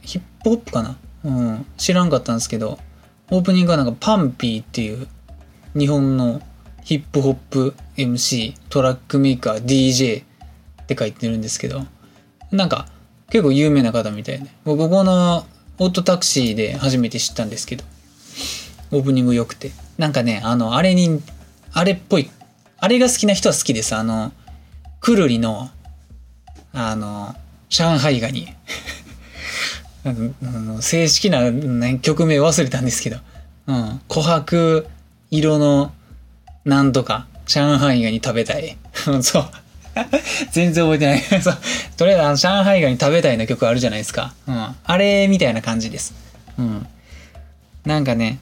[0.00, 1.66] ヒップホップかなうん。
[1.76, 2.78] 知らんかったんですけど、
[3.32, 5.08] オープニングはなんかパンピーっていう
[5.74, 6.42] 日本の
[6.84, 10.22] ヒップホップ MC、トラックメーカー、DJ
[10.82, 11.86] って書いてるんですけど、
[12.50, 12.88] なんか
[13.30, 15.46] 結構有名な方みたいで、僕この
[15.78, 17.84] オートタクシーで初めて知ったんですけど、
[18.90, 19.70] オープニング良くて。
[19.96, 21.22] なんかね、あの、あれに、
[21.72, 22.28] あれっぽい、
[22.76, 23.94] あれが好きな人は好きです。
[23.94, 24.32] あの、
[25.00, 25.70] くるりの、
[26.74, 27.34] あの、
[27.70, 28.48] 上海ガニ。
[30.80, 33.18] 正式な、ね、曲名忘れたんですけど、
[33.66, 34.86] うん、琥珀
[35.30, 35.92] 色の
[36.64, 38.76] なんとか、上海ガニ食べたい。
[39.22, 39.44] そう。
[40.52, 41.20] 全然覚えてない。
[41.42, 41.58] そう。
[41.96, 44.32] とりあえず、あの、上海ガニ食べたいの曲あるじゃないですか。
[44.46, 44.76] うん。
[44.84, 46.14] あれみたいな感じです。
[46.58, 46.86] うん。
[47.84, 48.38] なんかね、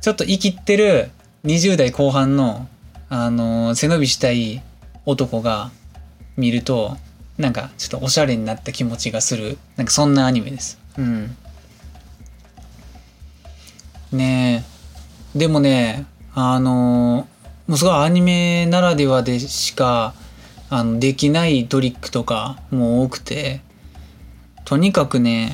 [0.00, 1.10] ちょっと生きってる
[1.44, 2.68] 20代後半の、
[3.10, 4.62] あの背伸びしたい
[5.04, 5.70] 男が
[6.38, 6.96] 見ると、
[7.42, 10.78] なんかちょっとおしゃれになった気持ちがするなんかそんなアニメです。
[10.96, 11.36] うん。
[14.12, 14.64] ね
[15.34, 15.38] え。
[15.38, 17.26] でもねあの
[17.66, 20.14] もうすごいアニメならではでしか
[20.70, 23.60] あのできないトリックとかも多くて
[24.64, 25.52] とにかくね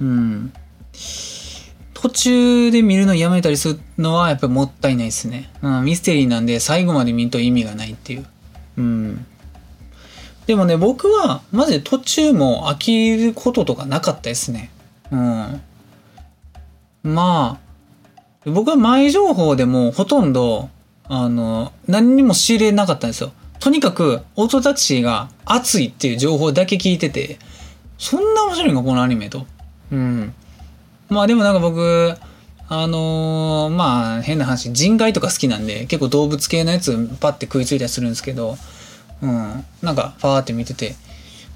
[0.00, 0.52] うん。
[1.94, 8.26] 途中で見るのやめたりするのはやっぱりもったいないですね、うん、ミステリーなんで最後まで見ると意味がないっていう。
[8.76, 9.26] うん。
[10.46, 14.70] でもね僕はマジで途中も飽きることとかなかったですね。
[15.10, 15.60] うん。
[17.02, 17.58] ま
[18.44, 20.68] あ僕は前情報でもほとんど
[21.04, 23.32] あの何にも仕入れなかったんですよ。
[23.60, 27.38] とにかくオートタクシーが熱いっていう情報だけ聞いてて
[27.96, 29.46] そんな面白いのこのアニメと。
[29.92, 30.34] うん。
[31.08, 32.16] まあでもなんか僕
[32.68, 38.56] あのー、まあ変な話人外とか好きなんで結構動物系のやつパッて食いついたりするんですけど
[39.22, 39.64] うん。
[39.80, 40.94] なんかファーって見てて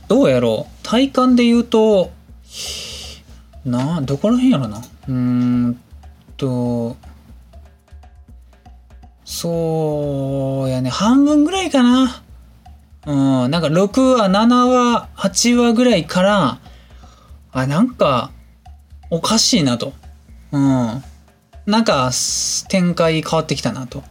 [0.09, 0.87] どうやろう？
[0.87, 2.11] 体感で言うと
[3.65, 4.79] などこら辺やろな？
[4.79, 5.81] うーん
[6.37, 6.97] と
[9.25, 10.89] そうやね。
[10.89, 12.23] 半分ぐらいかな。
[13.07, 13.51] うん。
[13.51, 16.61] なんか6話7話8話ぐらいから
[17.51, 18.31] あなんか
[19.11, 19.93] おかしいなと。
[20.53, 21.03] うん。
[21.67, 22.13] なんか
[22.69, 24.05] 展開変わってきたなと。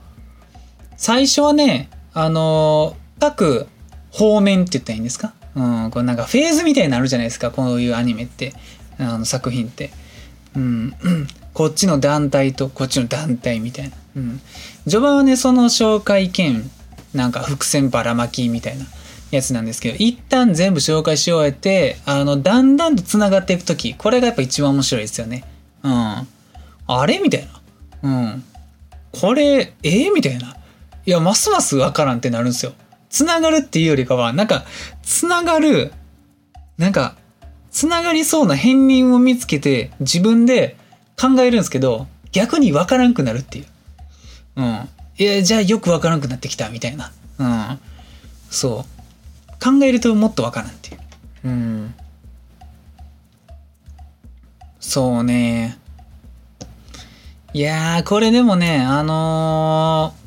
[0.98, 3.68] 最初はねあの各
[4.12, 5.34] 方面って言ったらいいんですか？
[5.56, 8.54] うんこれなんかフェーズみたいになるじゃないですかこういうアニメって
[9.00, 9.92] あの作品って
[10.56, 10.96] うん、
[11.54, 13.98] こっちの団体とこっちの団体みたいな。
[14.16, 14.42] うん。
[14.86, 16.72] 序盤はね、その紹介兼、
[17.14, 18.86] なんか伏線ばらまきみたいな
[19.32, 25.44] やつなんですけど、一旦全部紹介し終えて、あの、だんだんと繋がっていくとき、これがやっぱ一番面白いですよね。
[25.84, 25.92] うん。
[26.88, 27.46] あれみたい
[28.02, 28.10] な。
[28.10, 28.44] うん。
[29.12, 30.56] これ、えー、みたいな。
[31.06, 32.72] いや、ますますわからんってなるんですよ。
[33.10, 34.66] 繋がるっていうよりかは、なんか、
[35.04, 35.94] 繋がる、
[36.78, 37.16] なんか、
[37.72, 40.78] つながりそうな片鱗を見つけて自分で
[41.20, 43.66] 考えるんですけど、逆にわからんくなるっていう。
[44.58, 44.90] うん。
[45.18, 47.12] いや、じゃあよくわからんくなってきたみたいな。
[47.38, 47.80] うん。
[48.50, 49.52] そう。
[49.64, 51.00] 考えるともっとわからんっていう。
[51.46, 51.96] うん。
[54.80, 55.78] そうね。
[57.54, 60.25] いやー、これでもね、あのー、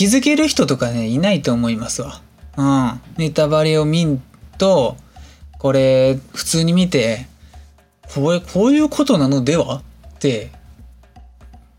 [0.00, 2.22] 気づける人とかね、いないと思いますわ。
[2.56, 3.00] うん。
[3.18, 4.22] ネタバレを見ん
[4.56, 4.96] と、
[5.58, 7.26] これ、普通に見て、
[8.14, 9.82] これ、こういうことなのでは？
[10.14, 10.52] って、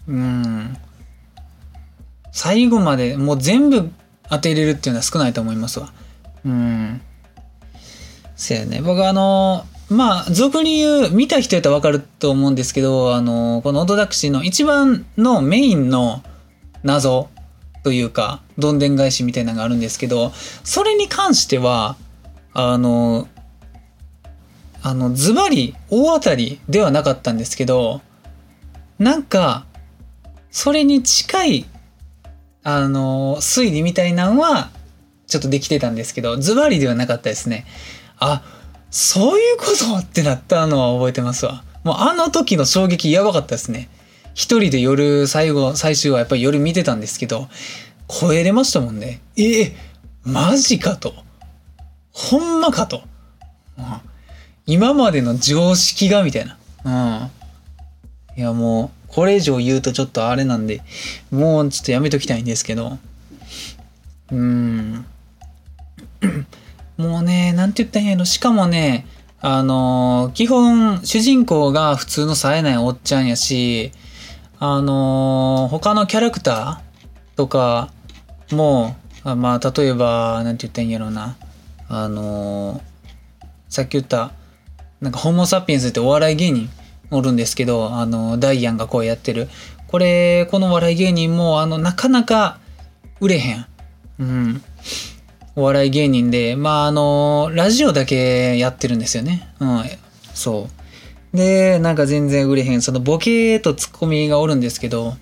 [0.08, 0.78] うん。
[2.32, 3.90] 最後まで、もう全部
[4.30, 5.92] 当てれるっていうのは少ないと思いますわ。
[6.46, 7.02] うん。
[8.36, 8.84] せやね。
[8.84, 16.22] 僕あの、まあ、俗に言う、見た人やったらわかると思うんですけど、あの、このオドダクシーの一番のメインの
[16.84, 17.28] 謎
[17.84, 20.32] というか、どんでん返しみたいなのがあるんですけど、
[20.64, 21.96] それに関しては、
[22.54, 23.28] あの、
[24.84, 28.02] あの、ズバリ大当たりではなかったんですけど、
[29.00, 29.66] なんか、
[30.52, 31.66] それに近い、
[32.64, 34.70] あの、推理みたいなのは、
[35.28, 37.66] ちょっとできてたんですけど、ズバリではなかったですね。
[38.20, 38.44] あ、
[38.92, 41.64] そういうことってなったのは覚えてますわ。
[41.84, 43.90] もうあの時の衝撃やばかったですね。
[44.34, 47.48] 一人で夜、最後、最終はやっぱり夜見てたんですけど、
[48.08, 49.22] 超えれましたもんね。
[49.38, 49.76] ええ、
[50.24, 51.14] マジかと。
[52.12, 53.04] ほんまかと。
[53.78, 54.12] うん
[54.68, 56.58] 今までの常識がみたいな。
[56.86, 56.90] う
[58.36, 58.40] ん。
[58.40, 60.82] いやもう、これ以上言うとちょっとあれなんで、
[61.32, 62.98] もうちょっとやめときたいんですけど。
[64.32, 65.06] うん。
[66.98, 68.24] もうね、なんて言ったんやろ。
[68.24, 69.08] しかもね、
[69.42, 73.92] あのー、基本、主人公が普通の冴えないおっちゃんやし、
[74.64, 77.92] あのー、他のキャラクターとか
[78.52, 81.36] も、まあ、例えば、なんて言ったんやろうな。
[81.90, 82.82] あのー、
[83.70, 84.34] さっき言った、
[85.00, 86.70] なんかホモ・サピエンスってお笑い芸人
[87.10, 89.50] おるんですけど、あの、ダイアンがこうやってる。
[89.88, 92.60] これ、この笑い芸人も、あの、なかなか
[93.20, 93.66] 売れへん。
[94.20, 94.64] うん。
[95.56, 99.50] お笑い芸人で、まあ、あの、ラジオだけやってるんですよね。
[99.60, 99.84] うん。
[100.36, 100.81] そう。
[101.34, 102.82] で、なんか全然売れへん。
[102.82, 105.16] そのボケとツッコミがおるんですけど、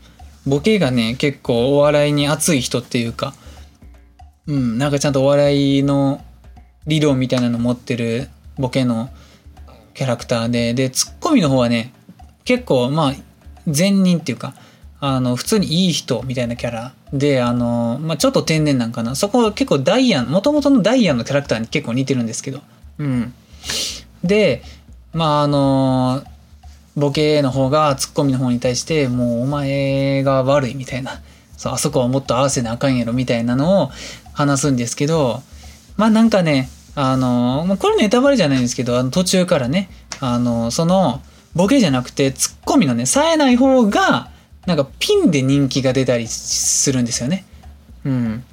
[0.48, 3.34] ボケがね、結構お笑いに熱い人っていうか、
[4.48, 6.24] うん、なんかちゃんとお笑いの
[6.88, 9.10] 理論みたいなの持ってるボケの
[9.94, 11.94] キャラクターで、で、ツッコミの方はね、
[12.46, 13.14] 結構、まあ、
[13.68, 14.56] 善人っていうか、
[15.00, 19.16] あの、普通にいい人みたいなキャラで、あの、まあ、ちょっと天然なんかな。
[19.16, 22.62] そこは結構ダイアン、もともとのダイアンのキャラクターに結構似てるんですけど。
[22.98, 23.34] うん。
[24.24, 24.64] で、
[25.14, 26.24] まあ、あの、
[26.96, 31.22] ボケの方がツッコミの方に対して、もうお前が悪いみたいな。
[31.58, 33.92] そう、あそこはもっと合わせなあかんやろみたいなのを
[34.34, 35.42] 話すんですけど、
[35.98, 41.22] まあなんかね、あの、これネタバレじゃないんですけど、あの途中からね、あの、その、
[41.56, 44.30] ボケじゃなくて、ツッコミのね、冴えない方が、
[44.66, 47.46] なんかピンで人気が出たりするんですよね。
[48.06, 48.44] うん。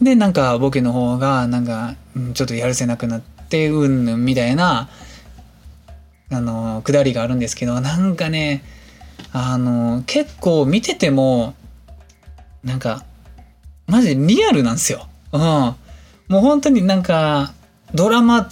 [0.00, 1.94] で、なんかボケの方が、なんか、
[2.34, 4.88] ちょっとやるせなくなって、うんぬんみたいな、
[6.30, 8.64] あの、くだりがあるんですけど、なんかね、
[9.32, 11.54] あの、結構見てても、
[12.62, 13.04] なんか、
[13.86, 15.06] マジリアルなんですよ。
[15.32, 15.40] うん。
[15.40, 15.76] も
[16.30, 17.52] う本当になんか、
[17.92, 18.48] ドラマっ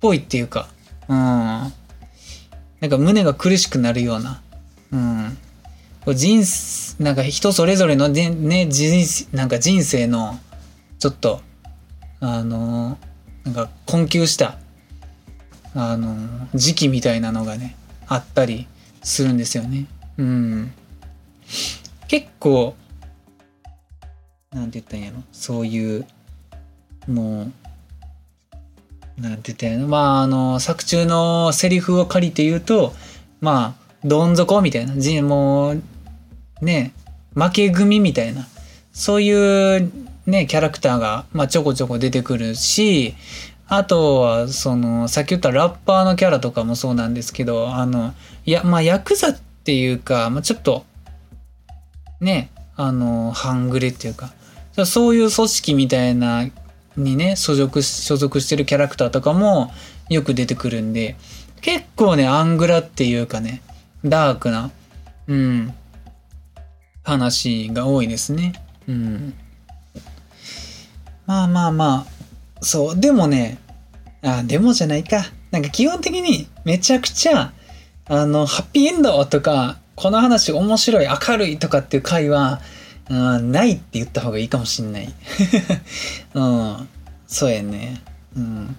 [0.00, 0.68] ぽいっていうか、
[1.08, 1.16] うん。
[1.16, 1.70] な
[2.86, 4.40] んか胸が苦しくなるような、
[4.92, 5.38] うん。
[6.14, 6.42] 人
[6.98, 10.38] なんか人それぞれのね、人、なんか人生の、
[10.98, 11.42] ちょっと、
[12.20, 12.98] あの、
[13.44, 14.58] なんか困窮した、
[15.74, 16.16] あの、
[16.54, 17.76] 時期みたいなのがね、
[18.06, 18.66] あったり
[19.02, 19.86] するんですよね。
[20.16, 20.72] うん。
[22.08, 22.74] 結構、
[24.52, 26.06] なんて言ったんやろ、そういう、
[27.06, 27.50] も
[29.18, 32.94] う、なんて言ったんやろ、まあ、あの、作中のセリフを借りて言うと、
[33.40, 35.82] まあ、どん底みたいな、もう、
[36.62, 36.92] ね、
[37.34, 38.46] 負け組みたいな、
[38.92, 39.92] そういう
[40.26, 43.14] ね、キャラクターが、まあ、ちょこちょこ出てくるし、
[43.68, 48.14] あとは、その、さっき言ったラッパーのキャラとかもそうなんですけど、あの、
[48.46, 50.86] いや、まあ、ヤクザっていうか、まあ、ちょっと、
[52.20, 54.32] ね、あの、半グレっていうか、
[54.86, 56.48] そういう組織みたいな
[56.96, 59.70] にね、所属、所属してるキャラクターとかも
[60.08, 61.16] よく出てくるんで、
[61.60, 63.60] 結構ね、アングラっていうかね、
[64.04, 64.70] ダークな、
[65.26, 65.74] うん、
[67.02, 68.54] 話が多いですね。
[68.88, 69.34] うん。
[71.26, 72.17] まあまあまあ、
[72.60, 73.58] そう、でもね、
[74.22, 75.24] あ、でもじゃないか。
[75.50, 77.52] なんか基本的にめちゃくちゃ、
[78.06, 82.60] あの、ハッピーエンドとか、この話面白い、明るいとかっていう回は、
[83.08, 85.12] うん、ないって言った方がいいかもしんない。
[86.34, 86.88] うん。
[87.26, 88.02] そうやね。
[88.36, 88.76] うん。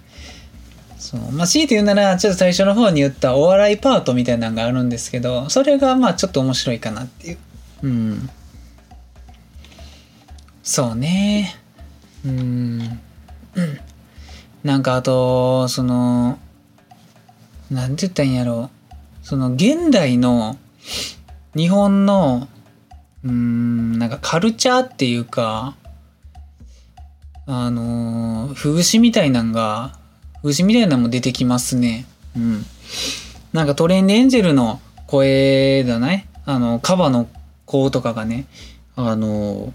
[0.98, 1.32] そう。
[1.32, 7.38] まあ、強いて言うなら、ちょっと最初の方に言ったお笑いパートみたいなのがあるんですけど、それがまあちょっと面白いかなっていう。
[7.82, 8.30] うん。
[10.62, 11.56] そうね。
[12.24, 13.00] うん。
[14.64, 16.38] なんかあと、その、
[17.70, 18.70] なんて言ったんやろ。
[18.72, 18.80] う。
[19.26, 20.56] その現代の
[21.54, 22.48] 日本の
[23.22, 25.74] うんなんかカルチャーっていうか
[27.46, 29.98] あの、風刺みたいなんが
[30.42, 32.06] 風刺みたいなのも出てきますね。
[32.36, 32.64] うん。
[33.52, 36.28] なんかトレンデエンジェルの声だね。
[36.46, 37.28] あのカバの
[37.66, 38.46] 子とかがね
[38.96, 39.72] あの、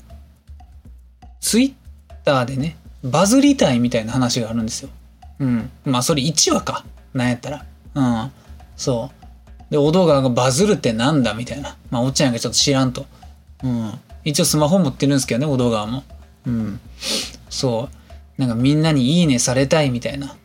[1.39, 1.73] ツイッ
[2.23, 4.89] ターでねバズりたいみたいな話があるんですよ
[5.39, 7.65] うんまあそれ1話かなんやったら
[7.95, 8.31] うん
[8.75, 9.25] そう
[9.69, 11.75] で、お動画がバズるってなんだみたいな。
[11.89, 13.05] まあ、おっちゃんがちょっと知らんと。
[13.63, 13.93] うん。
[14.23, 16.03] 一応スマホ持ってるんですけどね、お動画も。
[16.45, 16.79] うん。
[17.49, 17.89] そ
[18.37, 18.41] う。
[18.41, 20.35] なんかみんなにいいねされたいみたいな。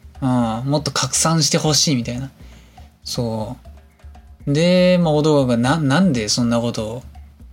[0.62, 0.70] うん。
[0.70, 2.31] もっと拡散してほしいみたいな。
[3.05, 3.57] そ
[4.46, 4.53] う。
[4.53, 7.03] で、まあ、お動画がな、なんでそんなことを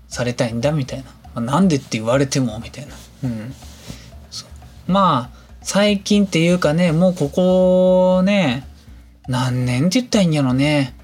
[0.07, 1.05] されたいんだみたいな。
[1.05, 2.93] まあ、なんでって言われてもみたいな。
[3.25, 3.53] うん。
[4.87, 8.65] まあ、最近っていうかね、もうここね、
[9.27, 10.95] 何年って言ったらいいんやろね。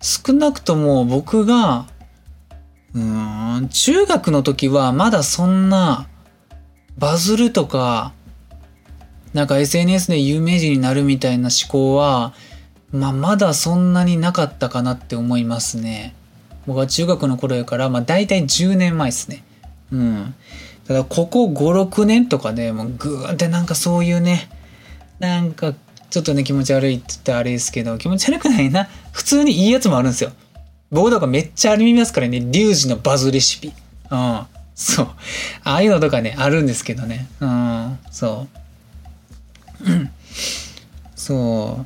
[0.00, 1.86] 少なくとも僕が
[2.96, 6.08] うーん、中学の時はまだそんな
[6.96, 8.14] バズるとか、
[9.34, 12.32] なんか SNS で有名人になるみたいな思考は、
[12.92, 16.14] まあまだそんなになかったかなって思いますね。
[16.66, 19.44] 僕は中学の頃やから、まあ大体10年前ですね。
[19.92, 20.34] うん。
[20.88, 24.48] ただここ5、6年とかで、もうぐーってなんかそういうね、
[25.18, 25.74] なんか
[26.10, 28.88] ちょっとね気持ち悪いって言ってあれですけど、気持ち悪くないな。
[29.12, 30.32] 普通にいいやつもあるんですよ。
[30.90, 33.72] 僕とかめっちゃありますからね、リュウジのバズレシピ。
[34.10, 34.46] うん。
[34.74, 35.08] そう。
[35.64, 37.26] ああいうのとかね、あるんですけどね。
[37.40, 37.98] うん。
[38.10, 39.86] そう。
[41.16, 41.84] そ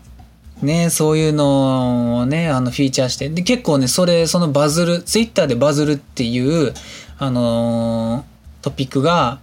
[0.63, 0.67] う。
[0.67, 3.31] ね、そういうのをね、あの、フィーチャーして。
[3.31, 6.74] で、結構ね、それ、そのバズる、ツイッターでバズるっていう、
[7.18, 8.27] あの、
[8.63, 9.41] トピックが、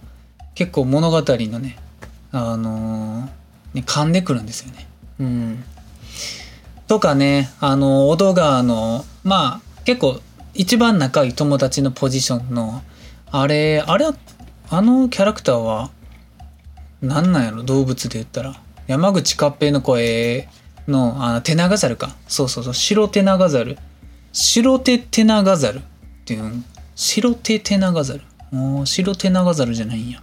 [0.54, 1.78] 結構物語のね、
[2.32, 4.86] あのー、ね、噛んでくるんですよね。
[5.20, 5.64] うん。
[6.86, 10.20] とかね、あの、小戸川の、まあ、結構、
[10.54, 12.82] 一番仲いい友達のポジションの、
[13.30, 14.06] あれ、あれ、
[14.70, 15.90] あのキャラクターは、
[17.00, 18.60] 何なんやろ動物で言ったら。
[18.86, 20.48] 山口勝平の声
[20.88, 22.16] の、あの、手長猿か。
[22.26, 23.78] そうそうそう、白手長猿。
[24.32, 25.80] 白手手長猿っ
[26.24, 26.64] ていう、
[26.96, 28.22] 白手手長猿。
[28.50, 30.20] もう、白手長猿じゃないんや。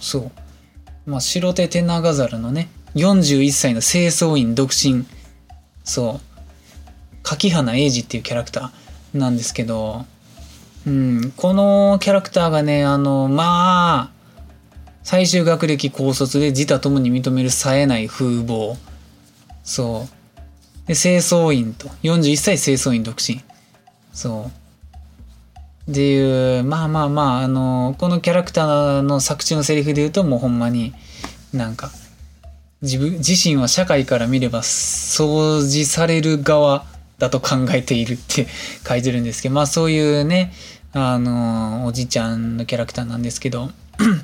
[0.00, 0.30] そう。
[1.06, 5.04] まあ、白手手長猿のね、41歳の清掃員独身
[5.84, 6.20] そう
[7.22, 10.04] 柿花英二っていうキャラクターなんですけど、
[10.86, 14.10] うん、このキャラクターがねあのまあ
[15.02, 18.76] 最終学歴高卒で自他ともに認める冴えない風貌。
[19.64, 20.86] そう。
[20.86, 21.88] で、清掃員と。
[22.02, 23.40] 41歳清掃員独身。
[24.12, 24.57] そう。
[25.90, 30.92] っていう、まあまあまあ、あの、このキャラクターの作中のセリフで言うともうほんまに
[31.54, 31.90] なんか、
[32.82, 36.84] 自分、自身は社会から見れば掃除される側
[37.18, 38.46] だと考えているって
[38.86, 40.52] 書いてるんですけど、まあそういうね、
[40.92, 43.70] あの、おじちゃんのキャラクターなんですけど、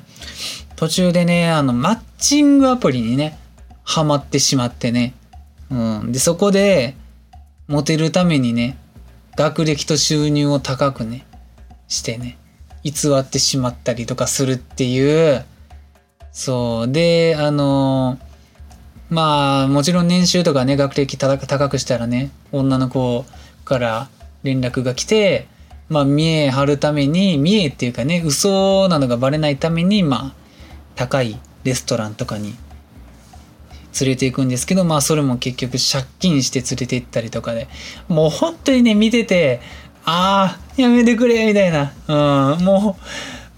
[0.77, 3.37] 途中でね、あの、マッチングアプリにね、
[3.83, 5.13] ハマってしまってね、
[5.69, 6.11] うん。
[6.11, 6.95] で、そこで、
[7.67, 8.77] モテるためにね、
[9.35, 11.25] 学歴と収入を高くね、
[11.87, 12.37] してね、
[12.83, 15.45] 偽ってしまったりとかするっていう、
[16.31, 16.91] そう。
[16.91, 18.19] で、あの
[19.09, 23.25] まあ、もちろん年収とかね、学歴高くしたらね、女の子
[23.63, 24.09] から
[24.43, 25.47] 連絡が来て、
[25.89, 30.33] まあ、見え張るために、見えっていうかね、嘘なのがバレないために、まあ、
[30.95, 32.55] 高いレストランとかに
[33.99, 37.67] 連れて行くんですけど、まあ、それも結局借金して連れて行ったりとかで、
[38.07, 39.61] もう本当にね、見てて、
[40.05, 41.91] ああ、やめてくれ、みたいな。
[42.07, 42.97] うん、も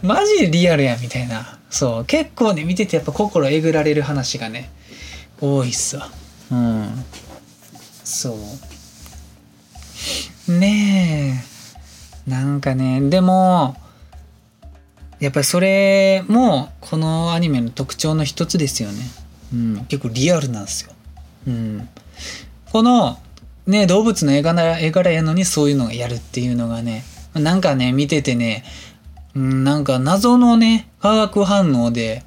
[0.03, 1.57] う、マジでリアルや、みたいな。
[1.69, 4.69] そう、結構ね、見ててやっぱ心えぐられる話がね、
[5.41, 6.09] 多いっすわ。
[6.51, 7.05] うん。
[8.03, 8.37] そ
[10.47, 10.51] う。
[10.51, 11.43] ね
[12.25, 12.29] え。
[12.29, 13.75] なんかね、でも、
[15.19, 19.01] やっぱりそれも、このアニメの特徴の一つですよね。
[19.53, 19.85] うん。
[19.85, 20.91] 結構リアルなんですよ。
[21.47, 21.89] うん。
[22.71, 23.19] この、
[23.67, 27.03] ね、動物の絵柄絵柄やのにそういうのをやるっていうのがね、
[27.33, 28.63] なんかね、見ててね、
[29.35, 32.23] うん、なんか謎のね、化学反応で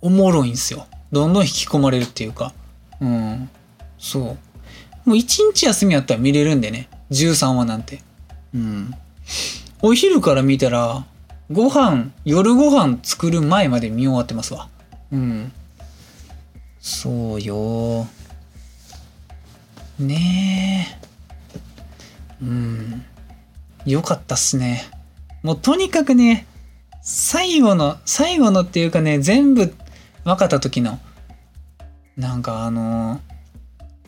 [0.00, 0.86] おもろいんすよ。
[1.12, 2.52] どんどん引き込まれるっていうか。
[3.00, 3.50] うん。
[3.98, 4.36] そ
[5.06, 5.08] う。
[5.08, 6.88] もう一日休みやったら見れるんでね。
[7.10, 8.02] 13話なんて。
[8.54, 8.94] うん。
[9.82, 11.04] お昼から見たら、
[11.50, 14.68] ご飯、夜ご飯作る前まで見終わってますわ。
[15.12, 15.52] うん。
[16.80, 18.06] そうよ。
[20.00, 20.98] ね
[22.40, 22.44] え。
[22.44, 23.04] うん。
[23.84, 24.84] よかったっすね。
[25.42, 26.46] もうとにかくね、
[27.02, 29.74] 最後の、最後のっていうかね、全部
[30.24, 30.98] 分かった時の、
[32.16, 33.20] なんかあのー、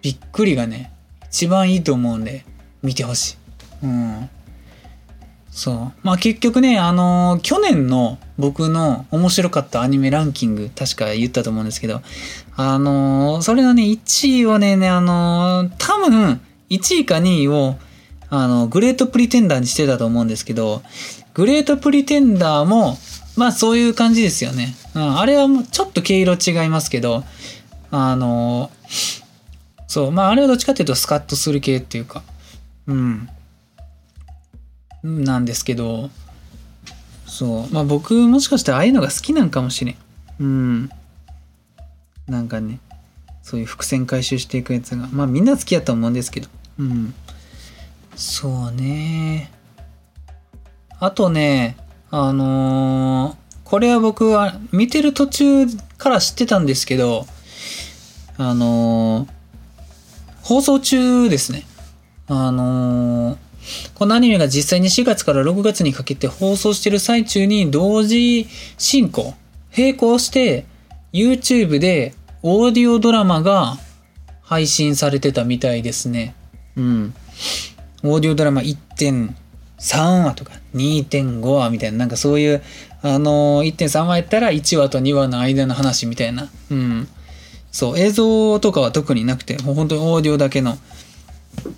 [0.02, 0.92] びっくりがね、
[1.28, 2.44] 一番いいと思うんで、
[2.82, 3.32] 見てほし
[3.82, 3.86] い。
[3.86, 4.30] うん。
[5.52, 5.92] そう。
[6.02, 12.00] まあ結局ね、あのー、去年の僕の面白かったアニメランキング、確か言ったと思うんですけど、
[12.56, 16.40] あのー、それのね、1位をね、ね、あの多分、
[16.70, 17.76] 1位か2位を、
[18.30, 20.82] あの、グレートプリテンダーにしてたと思うんですけど、
[21.34, 22.96] グレートプリテンダーも、
[23.36, 24.74] まあそういう感じですよね。
[24.94, 27.24] うん、あれはもうちょっと毛色違いますけど、
[27.90, 28.70] あの、
[29.86, 32.22] そう、まああれはどっちかっていうとスカッとする系っていうか、
[32.86, 33.28] うん。
[35.02, 36.10] なんですけど、
[37.26, 39.96] そう、まあ僕もしかしたらああいうのが好きなんかもしれん。
[40.40, 40.90] うん。
[42.26, 42.78] なんかね、
[43.42, 46.48] そういう伏線回収していくやつが、まあみんな好きやと思うんですけど、
[46.78, 47.14] うん。
[48.14, 49.50] そうね。
[51.00, 51.76] あとね、
[52.10, 55.66] あのー、これは僕は見てる途中
[55.98, 57.26] から知ってたんですけど、
[58.36, 59.28] あのー、
[60.42, 61.64] 放送中ですね。
[62.28, 63.38] あのー、
[63.94, 68.46] このアニメが実際に4月から6月にかけて放送してる最中に同時
[68.78, 69.34] 進行、
[69.76, 70.64] 並行して
[71.12, 73.78] YouTube でオーディオドラマが
[74.42, 76.34] 配信されてたみたいですね。
[76.76, 77.14] うん。
[78.04, 79.34] オーディオドラマ1.5
[79.82, 82.62] 3話とか2.5話みたいな、なんかそういう、
[83.02, 86.48] あのー、1.3話やったら1話と2話の間の話みたいな。
[86.70, 87.08] うん。
[87.72, 90.78] そう、映像とかは特になくて、もう本当にオーディオだけの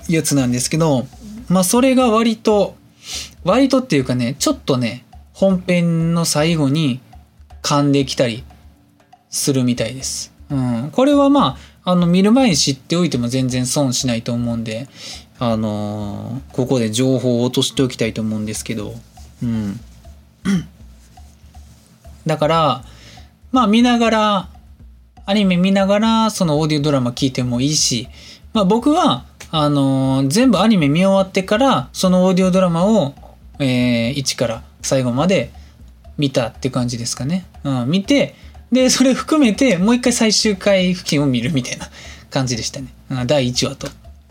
[0.09, 1.07] やつなんですけど、
[1.49, 2.77] まあそれが割と、
[3.45, 7.01] 割とっていうかね、ちょっとね、本編の最後に
[7.63, 8.45] 噛んできたり
[9.31, 10.33] するみたいです。
[10.51, 10.91] うん。
[10.93, 14.89] これはまあ、あの、見る前に知っておいても全然損しないと思うんで、
[15.39, 18.95] あのー、ここで情報を落としておきたいと思うんですけど、
[19.43, 19.81] うん。
[22.27, 22.85] だから、
[23.53, 24.49] まあ見ながら、
[25.27, 28.09] アニメ見ながら、そのオーディオドラマ聞いてもいいし、
[28.53, 29.25] まあ僕は、
[29.57, 33.15] あのー、全部アニメ見終わってから、そのオーディオドラマを、
[33.61, 35.53] えー、1から最後まで
[36.19, 37.47] 見たって感じですかね。
[37.63, 38.35] うん、見て、
[38.73, 41.87] で、それ含めて、もう一回最終回付近を見るみたいな
[42.31, 42.89] 感じでしたね。
[43.11, 43.87] うん第1話と。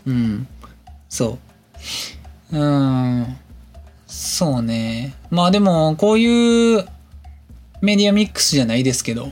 [0.06, 0.46] うん。
[1.08, 1.38] そ
[2.52, 2.58] う。
[2.58, 3.36] うん。
[4.06, 5.14] そうね。
[5.30, 6.86] まあでも、こういう
[7.80, 9.30] メディアミックスじゃないですけど、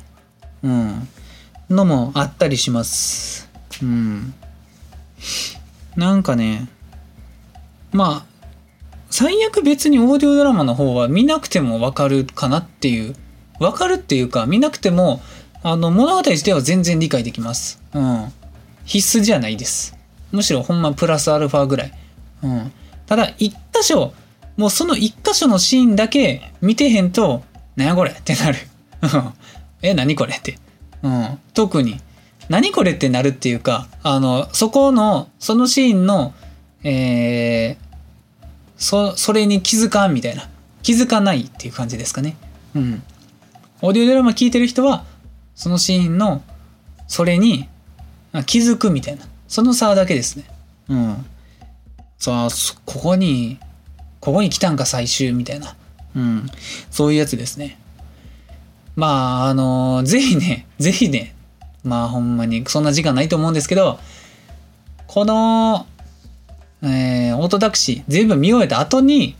[0.62, 1.06] うん。
[1.68, 3.50] のもあったりします。
[3.82, 4.32] うん。
[5.96, 6.68] なんかね、
[7.92, 8.26] まあ、
[9.10, 13.14] 最悪別にオーディオドラマの方は見なくてもわかるかなっていう
[13.62, 15.20] わかるっていうか、見なくても、
[15.62, 17.80] あの、物語自体は全然理解できます。
[17.94, 18.32] うん。
[18.84, 19.96] 必須じゃないです。
[20.32, 21.92] むしろほんまプラスアルファぐらい。
[22.42, 22.72] うん。
[23.06, 24.14] ただ、一箇所、
[24.56, 27.44] もうその一箇所のシーンだけ見てへんと、
[27.76, 28.58] なんやこれってなる。
[29.02, 29.32] うん
[29.82, 30.58] え、何これって。
[31.02, 31.38] うん。
[31.54, 32.00] 特に。
[32.48, 36.34] 何これってなるっていうか、あの、そこの、そのシーンの、
[36.84, 38.42] えー、
[38.76, 40.48] そ、それに気づかんみたいな。
[40.82, 42.36] 気づかないっていう感じですかね。
[42.74, 43.02] うん。
[43.80, 45.04] オーディオドラマ聞いてる人は、
[45.54, 46.42] そのシーンの、
[47.06, 47.68] それに
[48.46, 49.24] 気づくみたいな。
[49.46, 50.44] その差だけですね。
[50.88, 51.26] うん。
[52.18, 52.48] さあ、
[52.84, 53.58] ここに、
[54.20, 55.76] ここに来たんか最終みたいな。
[56.16, 56.46] うん。
[56.90, 57.78] そういうやつですね。
[58.94, 61.34] まあ、あのぜひね、ぜひね、
[61.84, 63.98] まあほんまにそんな時間ないと思うんですけど、
[65.06, 65.86] この、
[66.82, 69.36] えー、オートタクシー全部見終えた後に、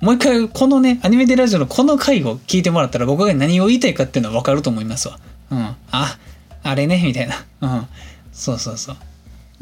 [0.00, 5.18] もう一回このね、アニメテラジオのこの回を聞いてもらったら僕が何を言いたいかっていうのはわかると思いますわ。
[5.50, 5.76] うん。
[5.90, 6.18] あ、
[6.62, 7.44] あれね、みたいな。
[7.60, 7.86] うん。
[8.32, 8.96] そうそうそう。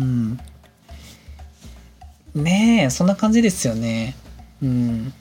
[0.00, 0.38] うん。
[2.34, 4.16] ねえ、そんな感じですよね。
[4.62, 5.12] うん。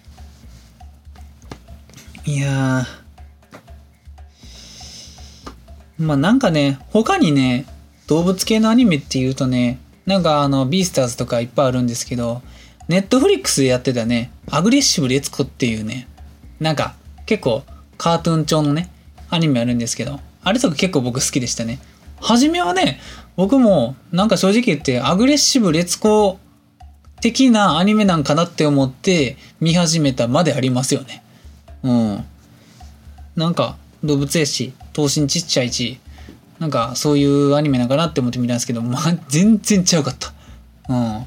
[2.25, 3.00] いやー。
[5.97, 7.65] まあなんかね、他にね、
[8.07, 12.41] 動物系のアニメっていうとね、なんかあの、ビースターズとかいっぱいあるんですけど、
[12.87, 16.07] ネットフリックスでやってたね、アグレッシブレツコっていうね、
[16.59, 17.63] なんか結構
[17.97, 18.89] カートゥーン調のね、
[19.29, 21.79] アニメあるんですけど、あれとか結構僕好きでしたね。
[22.19, 22.99] 初めはね、
[23.35, 26.39] 僕もなんか正直言ってアグレッシブレツコ
[27.21, 31.23] 的なアニメなんかなって思って見始めたまでありますよね。
[31.83, 32.25] うん。
[33.35, 35.99] なんか動物やし、頭身ちっちゃいし、
[36.59, 40.33] なんかそういうアニメなんかなって思って見たんですけど、まあ全然ちゃうかった。
[40.89, 41.25] うん。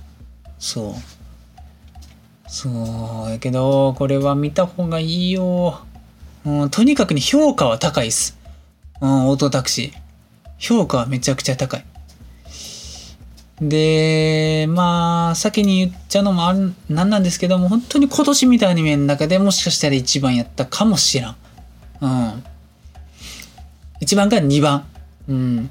[0.58, 0.94] そう。
[2.46, 5.80] そうやけど、これは見た方がいいよ。
[6.44, 8.38] うん、とにかくに評価は高いっす。
[9.00, 10.04] うん、オートタクシー。
[10.58, 11.84] 評価はめちゃくちゃ高い。
[13.60, 21.36] で、まあ、先に言っちゃうのもある、なんなんですけども、本当に今年見たアニメの中でもしかしたら一番やったかもしらん。
[22.00, 22.44] うん。
[24.00, 24.86] 一番か二番。
[25.28, 25.70] うん。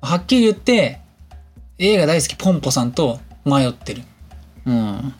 [0.00, 1.00] はっきり言って、
[1.78, 4.02] 映画大好きポンポさんと迷ってる。
[4.66, 5.14] うん。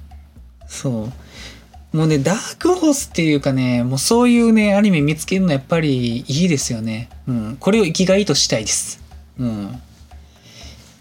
[0.66, 1.08] そ
[1.92, 1.96] う。
[1.96, 7.08] もうね、ダークホースっていうかね、もうそういうね、アニメ見つけるのやっぱりいいですよね。
[7.26, 7.56] うん。
[7.58, 9.02] これを生きがいとしたいです。
[9.38, 9.80] うん。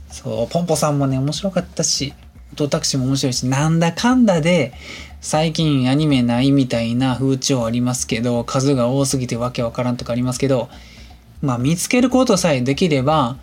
[0.10, 2.14] そう、ポンポさんもね、面白かったし、
[2.56, 4.74] トタクシーも面白いし、なんだかんだで、
[5.22, 10.70] 最近アニメないみたいな風潮ありますけど、数が多すぎてわけわからんとかありますけど、
[11.42, 13.38] まあ見つけることさえできれば、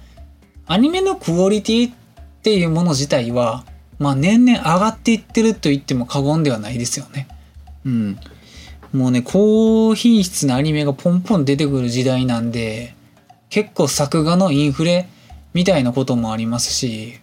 [0.66, 1.94] アニメのクオリティっ
[2.42, 3.64] ていうもの自体は、
[3.98, 7.28] まあ年々上がっていってると言っても過言ではないですよね。
[7.84, 8.18] うん。
[8.92, 12.94] もうね、高品質なアニメがポンポン出てくる時代なんで、
[13.48, 15.08] 結構作画のインフレ
[15.54, 17.20] みたいなこともありますし、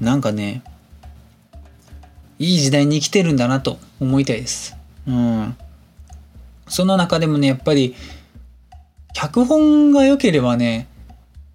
[0.00, 0.62] なんかね、
[2.38, 4.76] いい時代に生きてるんだなと思いたいです。
[5.06, 5.56] うん。
[6.66, 7.94] その中でもね、やっぱり、
[9.12, 10.88] 脚本が良ければね、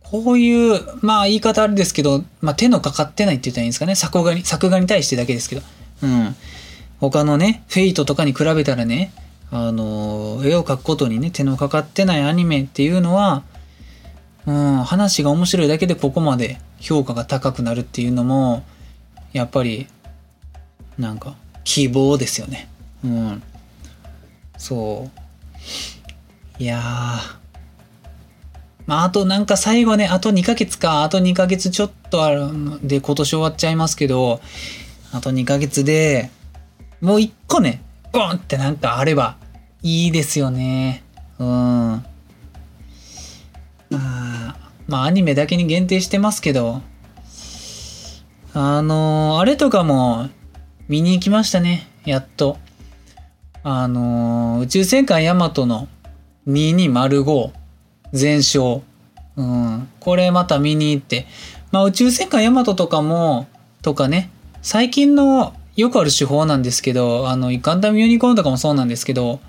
[0.04, 3.96] こういう、まあ言い方あれですけど、まあ手のかかってないって言ったらいいんですかね。
[3.96, 5.62] 作画に、作画に対してだけですけど。
[6.04, 6.36] うん。
[7.00, 9.12] 他のね、フェイトとかに比べたらね、
[9.52, 13.44] あの、絵を描くことにね、手のかかってないアニメっていうのは、
[14.46, 18.64] うん、話が面白いだけでここまで評価が高くなるっていうのも、
[19.34, 19.88] やっぱり、
[20.98, 22.70] なんか、希望ですよね。
[23.04, 23.44] うん。
[24.58, 25.10] そ
[26.60, 26.64] う。
[26.64, 27.47] いやー。
[28.88, 34.40] まあ、あとなんか最後ね、あと2ヶ月か、あと2ヶ月ちょっとあるんで今年終わっちゃいますけど、
[35.12, 36.32] あと2ヶ月で、
[37.02, 37.84] もう1個ね、
[38.14, 39.36] ボンってなんかあれば
[39.84, 41.04] いいですよね。
[41.38, 41.48] うん。
[41.48, 42.06] ま
[43.92, 44.56] あ、
[44.88, 46.82] まあアニメだけに限定してますけど、
[48.54, 50.30] あのーあれとかも
[50.88, 52.58] 見に行きましたね、やっと。
[53.64, 55.90] あのー宇宙戦艦ヤマトの
[56.48, 57.52] 2205
[58.18, 58.82] 全勝。
[59.38, 59.88] うん。
[60.00, 61.28] これまた見に行って。
[61.72, 63.48] まあ宇宙戦艦ヤマトとかも、
[63.82, 64.30] とかね、
[64.62, 69.40] 最近のよくある手法なんですけど、あの、ガンダムユニコーンとかもそうなんですけど、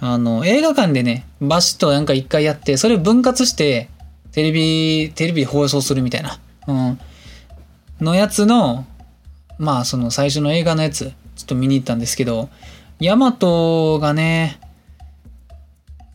[0.00, 3.88] あの、映画館でね、バシッとなんか一回やって、それを分割して、
[4.32, 6.38] テレビ、テレビ放送するみたいな。
[6.68, 7.00] うん。
[8.00, 8.86] のやつの、
[9.58, 12.48] まあその最初の映画のやつ、ちょっと見に行ったんですけど、
[13.00, 14.60] ヤマトがね、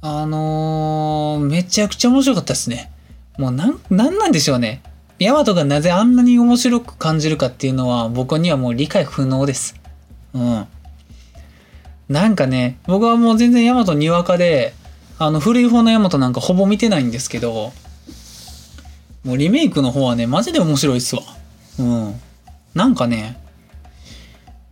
[0.05, 2.91] あのーめちゃくちゃ面白かったですね。
[3.37, 4.83] もうなん、なんなんでしょうね。
[5.17, 9.79] ヤマトがなぜあんなに面白く感じるかっていうのは僕にはもう理解不能です。
[10.33, 10.67] うん。
[12.09, 14.73] なんかね、僕はもう全然ヤマトにわかで、
[15.19, 17.71] あの、古い方のヤマトなんかほぼ見てないんですけど、
[19.23, 21.21] もうリメイクの方はね、マジで面白いっすわ。
[21.79, 22.21] うん。
[22.75, 23.39] なんかね、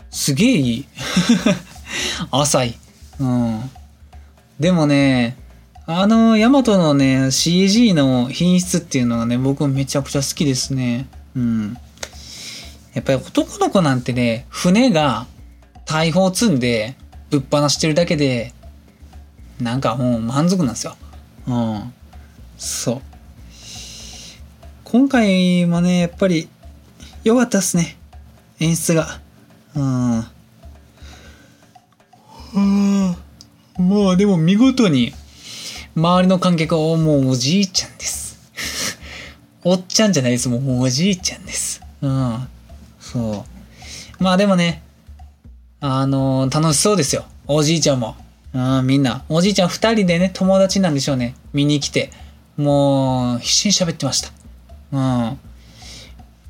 [0.10, 0.86] すげえいい。
[2.32, 2.78] 浅い。
[3.22, 3.72] うん。
[4.62, 5.38] でもね、
[5.88, 11.08] あの、ヤマトのね、CG の品質っていうのはね、僕めちゃくちゃ好きですね。
[11.36, 11.78] うん。
[12.94, 15.26] やっぱり男の子なんてね、船が
[15.86, 16.96] 大砲積んで
[17.32, 18.54] ぶっ放してるだけで、
[19.60, 20.96] なんかもう満足なんですよ。
[21.48, 21.94] うん。
[22.60, 23.02] そう。
[24.84, 26.48] 今回もね、やっぱり
[27.24, 27.98] 良かったっすね。
[28.60, 29.20] 演出が。
[29.74, 30.24] うん。
[33.82, 35.14] まあでも見事に
[35.96, 38.38] 周りの観客はもうおじいちゃんです。
[39.64, 40.48] おっちゃんじゃないです。
[40.50, 41.82] もうおじいちゃんです。
[42.02, 42.48] うん。
[43.00, 43.46] そ
[44.20, 44.24] う。
[44.24, 44.84] まあでもね、
[45.82, 47.26] あのー、楽しそうですよ。
[47.48, 48.16] おじいちゃんも。
[48.54, 49.24] うん、みんな。
[49.30, 51.36] おじいちゃん二人でね、友達なんでしょうね。
[51.54, 52.12] 見に来て。
[52.58, 54.32] もう、必死に喋ってました。
[54.92, 55.00] うん。
[55.00, 55.38] あ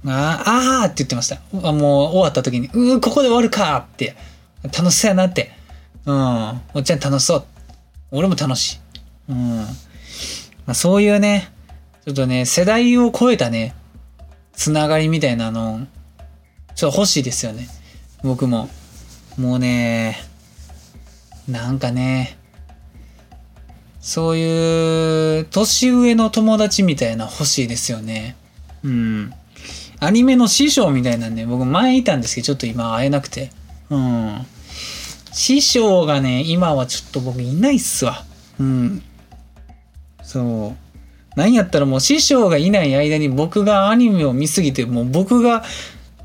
[0.03, 1.39] あーって言ってました。
[1.53, 4.15] もう終わった時に、うー、ここで終わるかって。
[4.63, 5.51] 楽しそうやなって。
[6.05, 6.61] うん。
[6.73, 7.45] おっちゃん楽しそう。
[8.11, 8.79] 俺も楽しい。
[9.29, 9.57] うん。
[9.57, 9.67] ま
[10.67, 11.51] あ、そういうね、
[12.05, 13.75] ちょっとね、世代を超えたね、
[14.53, 15.87] つながりみたいなの、
[16.75, 17.67] ちょっと欲しいですよね。
[18.23, 18.69] 僕も。
[19.37, 20.17] もうね、
[21.47, 22.37] なんかね、
[23.99, 28.35] そういう年上の友達みたいな欲しいですよね。
[28.83, 29.33] うん。
[29.99, 33.51] アニメの師匠みたいなんで、僕前いたんですけど、ちょっと今会えなくて。
[33.91, 34.45] うん。
[35.32, 38.23] 師匠がね、今はちょっと僕いないっすわ。
[38.59, 39.01] うん。
[40.23, 40.91] そう。
[41.36, 45.63] 何やったらもう師匠がいない間に僕がアニメを見すぎて、もう僕が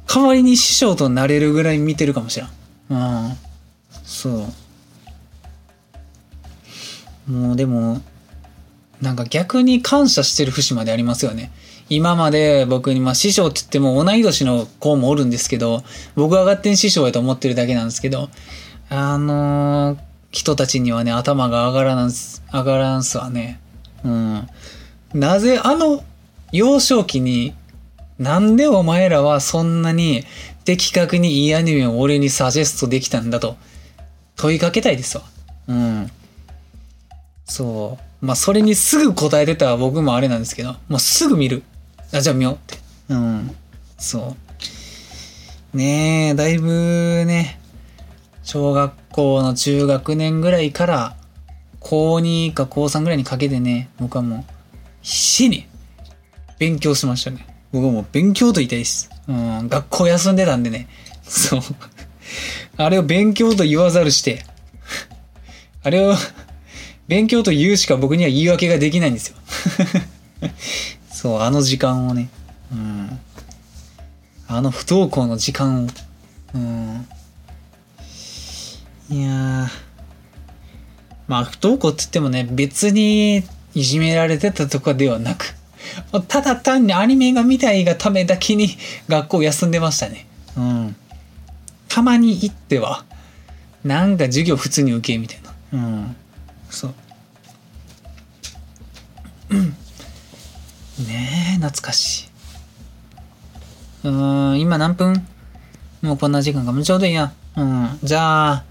[0.07, 2.49] 代わりに師匠となれるぐらい見てるかもしれん。
[2.91, 3.37] うん。
[4.05, 4.47] そ
[7.29, 7.33] う。
[7.33, 8.01] もうでも、
[9.01, 11.53] なんか逆に感謝してる節までありますよね。
[11.89, 15.85] 今まで僕に、まあ師匠って言っても同い年の子もおるんですけど、
[16.17, 18.29] 僕は勝手に師匠やと思ってるだけなんですけど、
[18.89, 19.99] あのー、
[20.31, 23.61] 人たちにはね、頭が上がらんす、上がらんすわね。
[24.05, 24.49] うん。
[25.15, 26.05] なぜあの
[26.53, 27.55] 幼少期に、
[28.19, 30.25] なんでお前らはそんなに
[30.65, 33.57] 的確にいいアニメを俺にサジェストできたんだと
[34.37, 35.25] 問いかけたいですわ。
[35.69, 36.11] うん。
[37.45, 38.27] そう。
[38.27, 41.63] まあ、それにすぐ答えてた僕もあれなんですけど、もうすぐ見る。
[42.13, 42.79] あ、じゃあ見ようって。
[43.09, 43.55] うん。
[43.99, 44.37] そ
[45.73, 45.77] う。
[45.77, 47.61] ねえ、だいぶね、
[48.47, 51.17] 小学校の中学年ぐらいから、
[51.81, 54.45] 高2か高3ぐらいにかけてね、僕はもう、
[55.03, 55.67] 必死に
[56.57, 57.45] 勉強しましたね。
[57.73, 59.11] 僕はもう勉強と言いたいです。
[59.27, 60.87] うん、学校休んでたんでね。
[61.25, 61.61] そう。
[62.77, 64.45] あれを勉強と言わざるして、
[65.83, 66.15] あれを
[67.09, 69.37] 勉強と言うしか僕には言い訳ができないんですよ。
[71.11, 72.29] そう、あの時間をね。
[72.71, 73.19] うん。
[74.47, 75.89] あの不登校の時間を。
[76.55, 77.09] うん。
[79.09, 79.69] いや
[81.29, 83.43] まあ、不登校って言ってもね、別に
[83.75, 85.55] いじめられてたとかではなく、
[86.29, 88.69] ただ単にアニメが見たいがためだけに
[89.09, 90.27] 学校休んでましたね。
[90.57, 90.97] うん。
[91.89, 93.05] たまに行っては、
[93.85, 95.53] なんか授業普通に受けみたいな。
[95.73, 96.17] うん。
[96.71, 96.95] そう。
[101.03, 102.31] ねえ、懐かし
[104.05, 104.09] い。
[104.09, 105.27] うん、今何分？
[106.03, 107.33] もうこんな時間かもちょうどいいや。
[107.57, 107.99] うん。
[108.03, 108.65] じゃあ、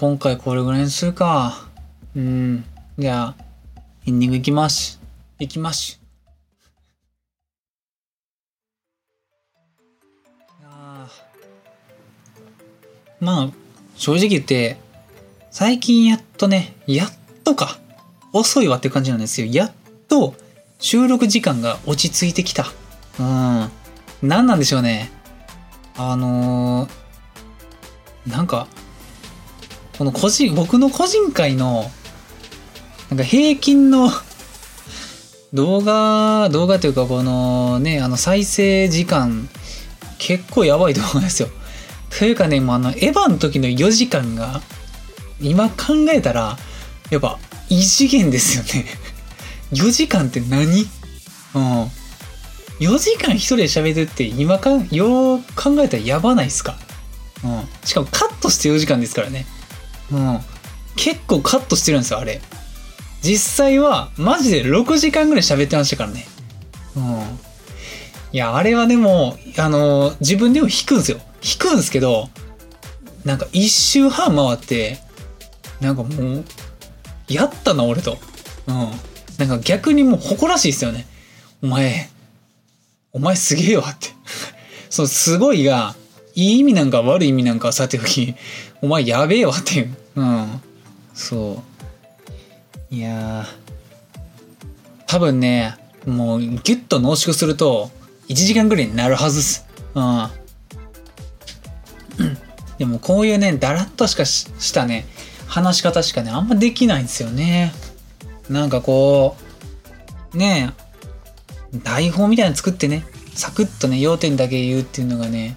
[0.00, 1.66] 今回これぐらいにするか。
[2.14, 2.64] うん。
[2.96, 3.44] じゃあ、
[4.06, 5.00] エンディングいきます。
[5.40, 6.00] いきます。
[13.18, 13.50] まあ、
[13.96, 14.76] 正直言って、
[15.50, 17.80] 最近やっとね、やっとか、
[18.32, 19.48] 遅いわって感じなんですよ。
[19.48, 19.72] やっ
[20.06, 20.36] と、
[20.78, 22.66] 収録時間が落ち着いてきた。
[23.18, 23.68] うん。
[24.22, 25.10] 何なんでしょうね。
[25.96, 28.68] あのー、なんか、
[29.98, 31.90] この個人、僕の個人会の、
[33.10, 34.10] なんか平均の
[35.52, 39.48] 動画、動画というかこのね、あの再生時間、
[40.18, 41.48] 結構やばい動画ですよ。
[42.16, 44.62] というかね、もうあの、エヴァの時の4時間が、
[45.40, 46.56] 今考えたら、
[47.10, 47.38] やっぱ
[47.68, 48.86] 異次元ですよね。
[49.72, 50.86] 4時間って何？
[51.54, 51.90] うん。
[52.80, 56.76] 4時間一人で喋るって今か、よう考えたらやばないっすか？
[57.44, 57.68] うん。
[57.84, 59.46] しかもカットして4時間ですからね。
[60.12, 60.40] うん。
[60.96, 62.40] 結構カットしてるんですよ、あれ。
[63.22, 66.26] 実際は、マジで6時間ぐらい喋ってましたからね。
[66.96, 67.20] うん。
[68.32, 71.18] いや、あれはでも、あの、自分でも弾くんですよ。
[71.42, 72.28] 弾くんですけど、
[73.28, 74.98] なんか一周半回って
[75.82, 76.44] なんかもう
[77.28, 78.16] やったな俺と
[78.66, 78.90] うん
[79.38, 81.06] なんか逆にもう誇らしいですよね
[81.62, 82.08] お前
[83.12, 84.08] お前すげえわって
[84.88, 85.94] そうすごいが
[86.34, 88.34] いい意味なんか悪い意味なんかさておき
[88.80, 89.96] お前やべえわっていう。
[90.16, 90.62] うん。
[91.14, 91.62] そ
[92.90, 92.94] う。
[92.94, 93.44] いや
[95.06, 95.76] 多分ね
[96.06, 97.90] もうギュッと濃縮すると
[98.28, 99.66] 1時間ぐらいになるはずっす。
[99.94, 100.28] うん。
[102.78, 105.06] でもこういうねだらっとしかしたね
[105.46, 107.72] 話し方しかねあんまできないんですよね。
[108.48, 109.36] なんかこ
[110.34, 110.72] うね
[111.82, 113.04] 台本みたいなの作ってね
[113.34, 115.56] サクッとね要点だけ言うっていうのがね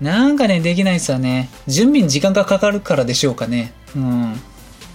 [0.00, 1.48] なんかねできないですよね。
[1.66, 3.72] 準備に時間がかかるからでしょうかね。
[3.94, 4.40] うん。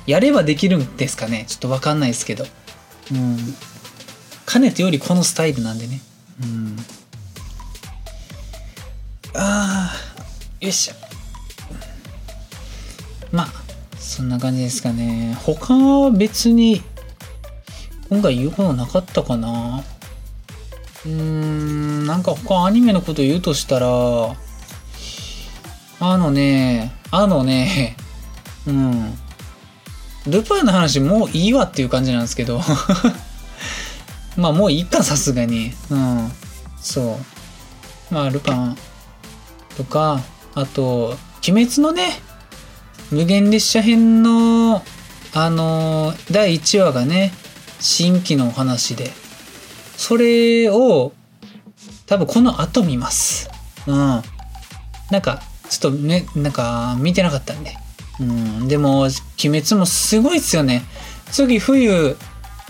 [0.05, 1.45] やればできるんですかね。
[1.47, 2.45] ちょっとわかんないですけど。
[3.11, 3.37] うん。
[4.45, 6.01] かねてよりこのスタイルなんでね。
[6.43, 6.77] うん。
[9.33, 10.93] あーよいしょ。
[13.31, 13.47] まあ
[13.97, 15.37] そんな感じですかね。
[15.41, 16.83] 他は別に
[18.09, 19.83] 今回言うことなかったかな。
[21.05, 22.05] うーん。
[22.05, 24.35] なんか他アニメのこと言うとしたら
[26.03, 27.95] あのねあのね
[28.65, 29.17] うん。
[30.27, 32.59] ルパンの話もういいわっていう感じなんですけど。
[34.35, 35.73] まあもういいかさすがに。
[35.91, 36.31] うん。
[36.79, 37.19] そ
[38.11, 38.13] う。
[38.13, 38.77] まあルパン
[39.77, 40.21] とか
[40.55, 42.19] あと「鬼滅」のね
[43.11, 44.83] 無限列車編の
[45.33, 47.31] あの第1話がね
[47.79, 49.13] 新規のお話で。
[49.97, 51.13] それを
[52.07, 53.51] 多分この後見ます。
[53.85, 54.23] うん。
[55.11, 57.75] なんかちょっとねなんか見てなかったんで。
[58.19, 59.07] うんでも
[59.43, 60.83] 「鬼滅」もすごいっすよね。
[61.31, 62.17] 次冬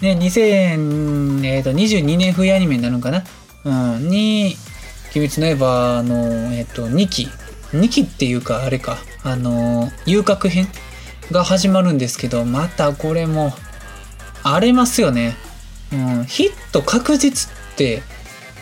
[0.02, 3.24] ね2022年冬アニメになるんかな。
[3.66, 4.56] うんに
[5.16, 7.28] 「鬼滅の刃」のえっ、と2期。
[7.74, 8.97] 2期っていうかあれか。
[9.24, 10.68] あの遊郭編
[11.32, 13.54] が始まるんですけどまたこれも
[14.41, 15.36] 荒れますよね、
[15.93, 18.02] うん、ヒット確実って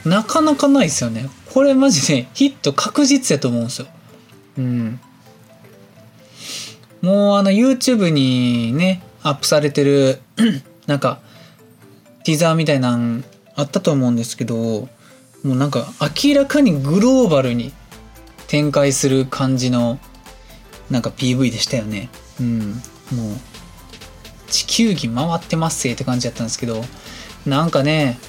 [0.06, 1.30] なかなかないですよね。
[1.54, 3.88] これマジでヒット確実やと思うんですよ。
[4.60, 5.00] うん。
[7.02, 10.20] もうあの YouTube にねアップされてる
[10.86, 11.20] なんか
[12.26, 13.24] ティザーみたいなん
[13.56, 14.90] あったと思うんですけども
[15.44, 15.88] うなんか
[16.24, 17.72] 明らかにグローバルに
[18.48, 20.00] 展開する感じの
[20.90, 22.10] なんか PV でしたよね。
[22.40, 22.72] うん。
[23.16, 23.38] もう
[24.48, 26.84] 地球儀回ってますせって感じだったんですけど
[27.46, 28.20] なんかね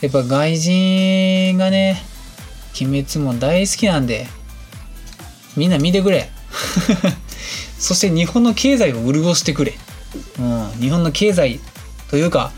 [0.00, 2.02] やっぱ外人がね
[2.80, 4.26] 鬼滅も大好きなんで
[5.56, 6.30] みんな見てくれ。
[7.78, 9.74] そして日本の経済を潤してくれ、
[10.38, 11.60] うん、日本の経済
[12.10, 12.52] というか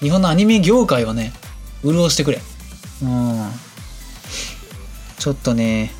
[0.00, 1.32] 日本のアニメ業界をね
[1.84, 2.40] 潤してくれ、
[3.02, 3.50] うん、
[5.18, 5.90] ちょっとね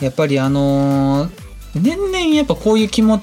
[0.00, 1.30] やっぱりあのー、
[1.76, 3.18] 年々やっぱこういう気持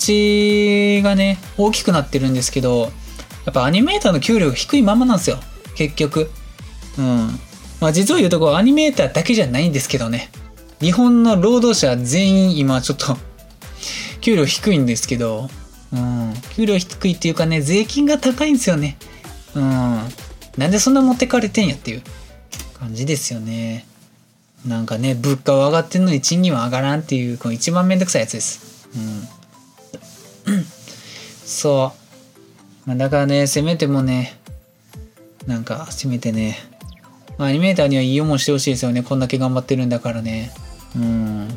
[0.99, 2.91] ちがね大きくなってるんですけど
[3.45, 5.37] やっぱアニメーターの給料低いままなんですよ。
[5.75, 6.29] 結局。
[6.99, 7.27] うん。
[7.79, 10.29] まあ実を言うとこうアニメーターだけじゃないんですけどね。
[10.81, 13.15] 日本の労働者全員今ちょっと
[14.19, 15.49] 給料低いんですけど、
[15.93, 18.97] うん、給料低いっていうかね税金が高いんですよね。
[19.55, 19.63] うん。
[20.57, 22.01] なんでそんな持ってかれてんやっていう
[22.79, 23.85] 感じですよね。
[24.65, 28.87] なんかね物価は上がってんのに賃金は上がらんっていうこの一番めんどくさいやつです。
[30.47, 30.65] うん。
[31.45, 31.93] そ
[32.85, 34.39] う、まあ、だからねせめてもね
[35.45, 36.57] なんかせめてね
[37.37, 39.01] ま、アニメーターにはいい思いしてほしいですよね。
[39.01, 40.51] こんだけ頑張ってるんだからね。
[40.95, 41.47] うん。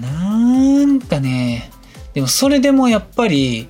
[0.00, 1.70] なんかね
[2.14, 3.68] でもそれでもやっぱり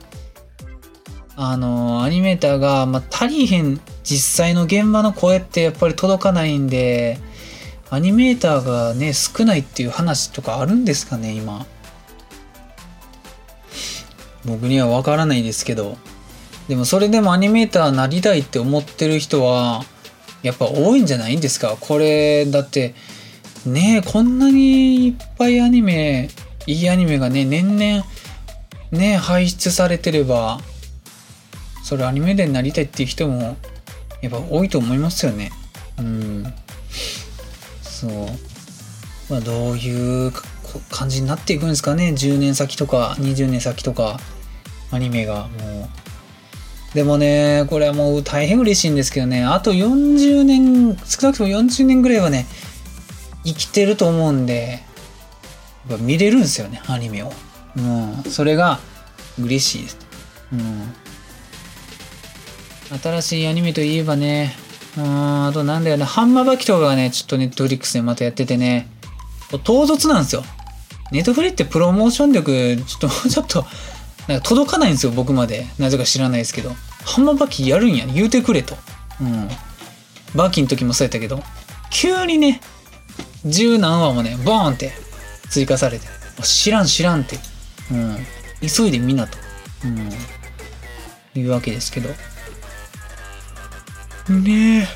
[1.37, 7.19] あのアニメーターが、まあ、足りへん実際の現場の声ってやっぱり届かないんで
[7.91, 11.67] アニメーターがね少ないっていう話とかあるんですかね今。
[14.45, 15.97] 僕には分からないですけど。
[16.69, 19.85] でもそれでもアニメーターなりたいって思ってる人は
[20.43, 21.79] やっぱ多いんじゃないんですか？
[21.81, 22.95] これだって
[23.67, 26.29] ねこんなにいっぱいアニメ
[26.67, 28.05] いいアニメがね年々
[28.91, 30.61] ね排出されてれば
[31.83, 33.57] それアニメでなりたいっていう人も
[34.21, 35.53] やっぱ多いと思いますよね。
[35.99, 36.45] うん。
[37.81, 38.11] そう。
[39.31, 40.33] まあどういう
[40.91, 42.11] 感じになっていくんですかね。
[42.11, 44.21] 10年先とか20年先とか
[44.91, 45.89] アニメがも
[46.93, 46.95] う。
[46.95, 52.47] でもね、これはもう大変嬉しいんですけどね、あと40年、少なくとも40年ぐらいはね、
[53.45, 54.83] 生きてると思うんで、
[56.01, 57.33] 見れるんですよね、アニメを。
[57.77, 58.79] うん、それが
[59.41, 59.99] 嬉しいです。
[60.53, 60.95] うん。
[63.01, 64.55] 新しいアニメといえばね、
[64.97, 68.89] うん、あとなんだよね、ハンマーバキとかがね、ちょっとネットフリックスでまたやっててね、
[69.65, 70.45] 唐突なんですよ。
[71.11, 73.67] ネットフリってプロモーション力、ちょっともう ちょっと、
[74.27, 75.67] なんか届かないんですよ、僕まで。
[75.79, 76.75] なぜか知らないですけど。
[77.05, 78.77] ハンマーバキやるんや、言うてくれと。
[79.21, 79.49] うん。
[80.35, 81.43] バキの時もそうやったけど、
[81.91, 82.61] 急にね、
[83.49, 84.93] 十何話もね、ボーンって
[85.51, 86.07] 追加されて、
[86.43, 87.39] 知らん知らんって、
[87.91, 88.17] うん。
[88.61, 89.39] 急いでみなと。
[89.85, 90.11] うん。
[91.41, 92.09] いうわけですけど。
[94.29, 94.89] ね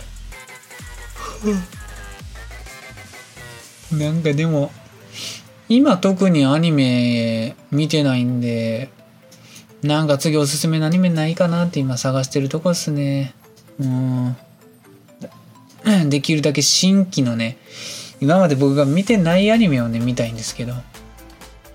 [3.92, 3.94] え。
[3.94, 4.72] なんかでも、
[5.68, 8.90] 今特にアニメ見てないんで、
[9.82, 13.34] なんか次おすすめのアニメないかなって今探してるとこですね。
[13.80, 14.36] うん。
[16.08, 17.58] できるだけ新規のね、
[18.22, 20.74] 今まで僕が見てないアニメをね、見たいんですけど、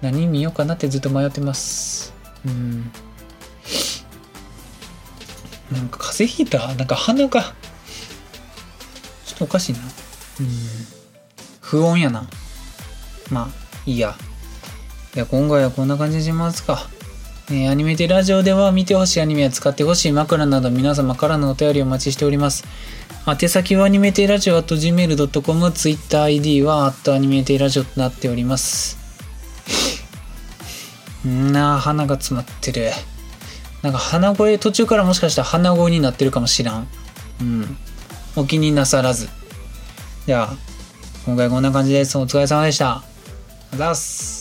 [0.02, 2.14] 何見ようかなってずっと迷ってます。
[2.46, 2.90] うん。
[5.74, 6.74] なんか風邪ひいた？
[6.76, 7.42] なんか鼻が、
[9.26, 9.80] ちょっとおかしいな。
[10.40, 10.48] うん。
[11.60, 12.26] 不穏やな。
[13.30, 13.48] まあ、
[13.86, 14.16] いいや。
[15.14, 16.88] じゃあ今回はこんな感じにしますか。
[17.50, 22.64] えーアニメテラジオでは見てほしいアニメや使ってほしい枕など皆様からのお便りをお待ちしております。
[23.28, 28.98] 宛先はアニメテイラジオ .gmail.com、TwitterID は at アニメテイラジオとなっております。
[31.28, 32.90] んなあ、鼻が詰まってる。
[33.82, 36.88] なんか鼻声、途中からもしかしたら鼻声になってるかもしらん。
[37.42, 37.78] うん。
[38.38, 39.28] お気になさらず。
[40.26, 40.56] じゃあ、
[41.26, 42.18] 今回こんな感じです。
[42.18, 42.92] お疲れ様でした。
[42.92, 43.04] あ
[43.74, 44.37] ざいます。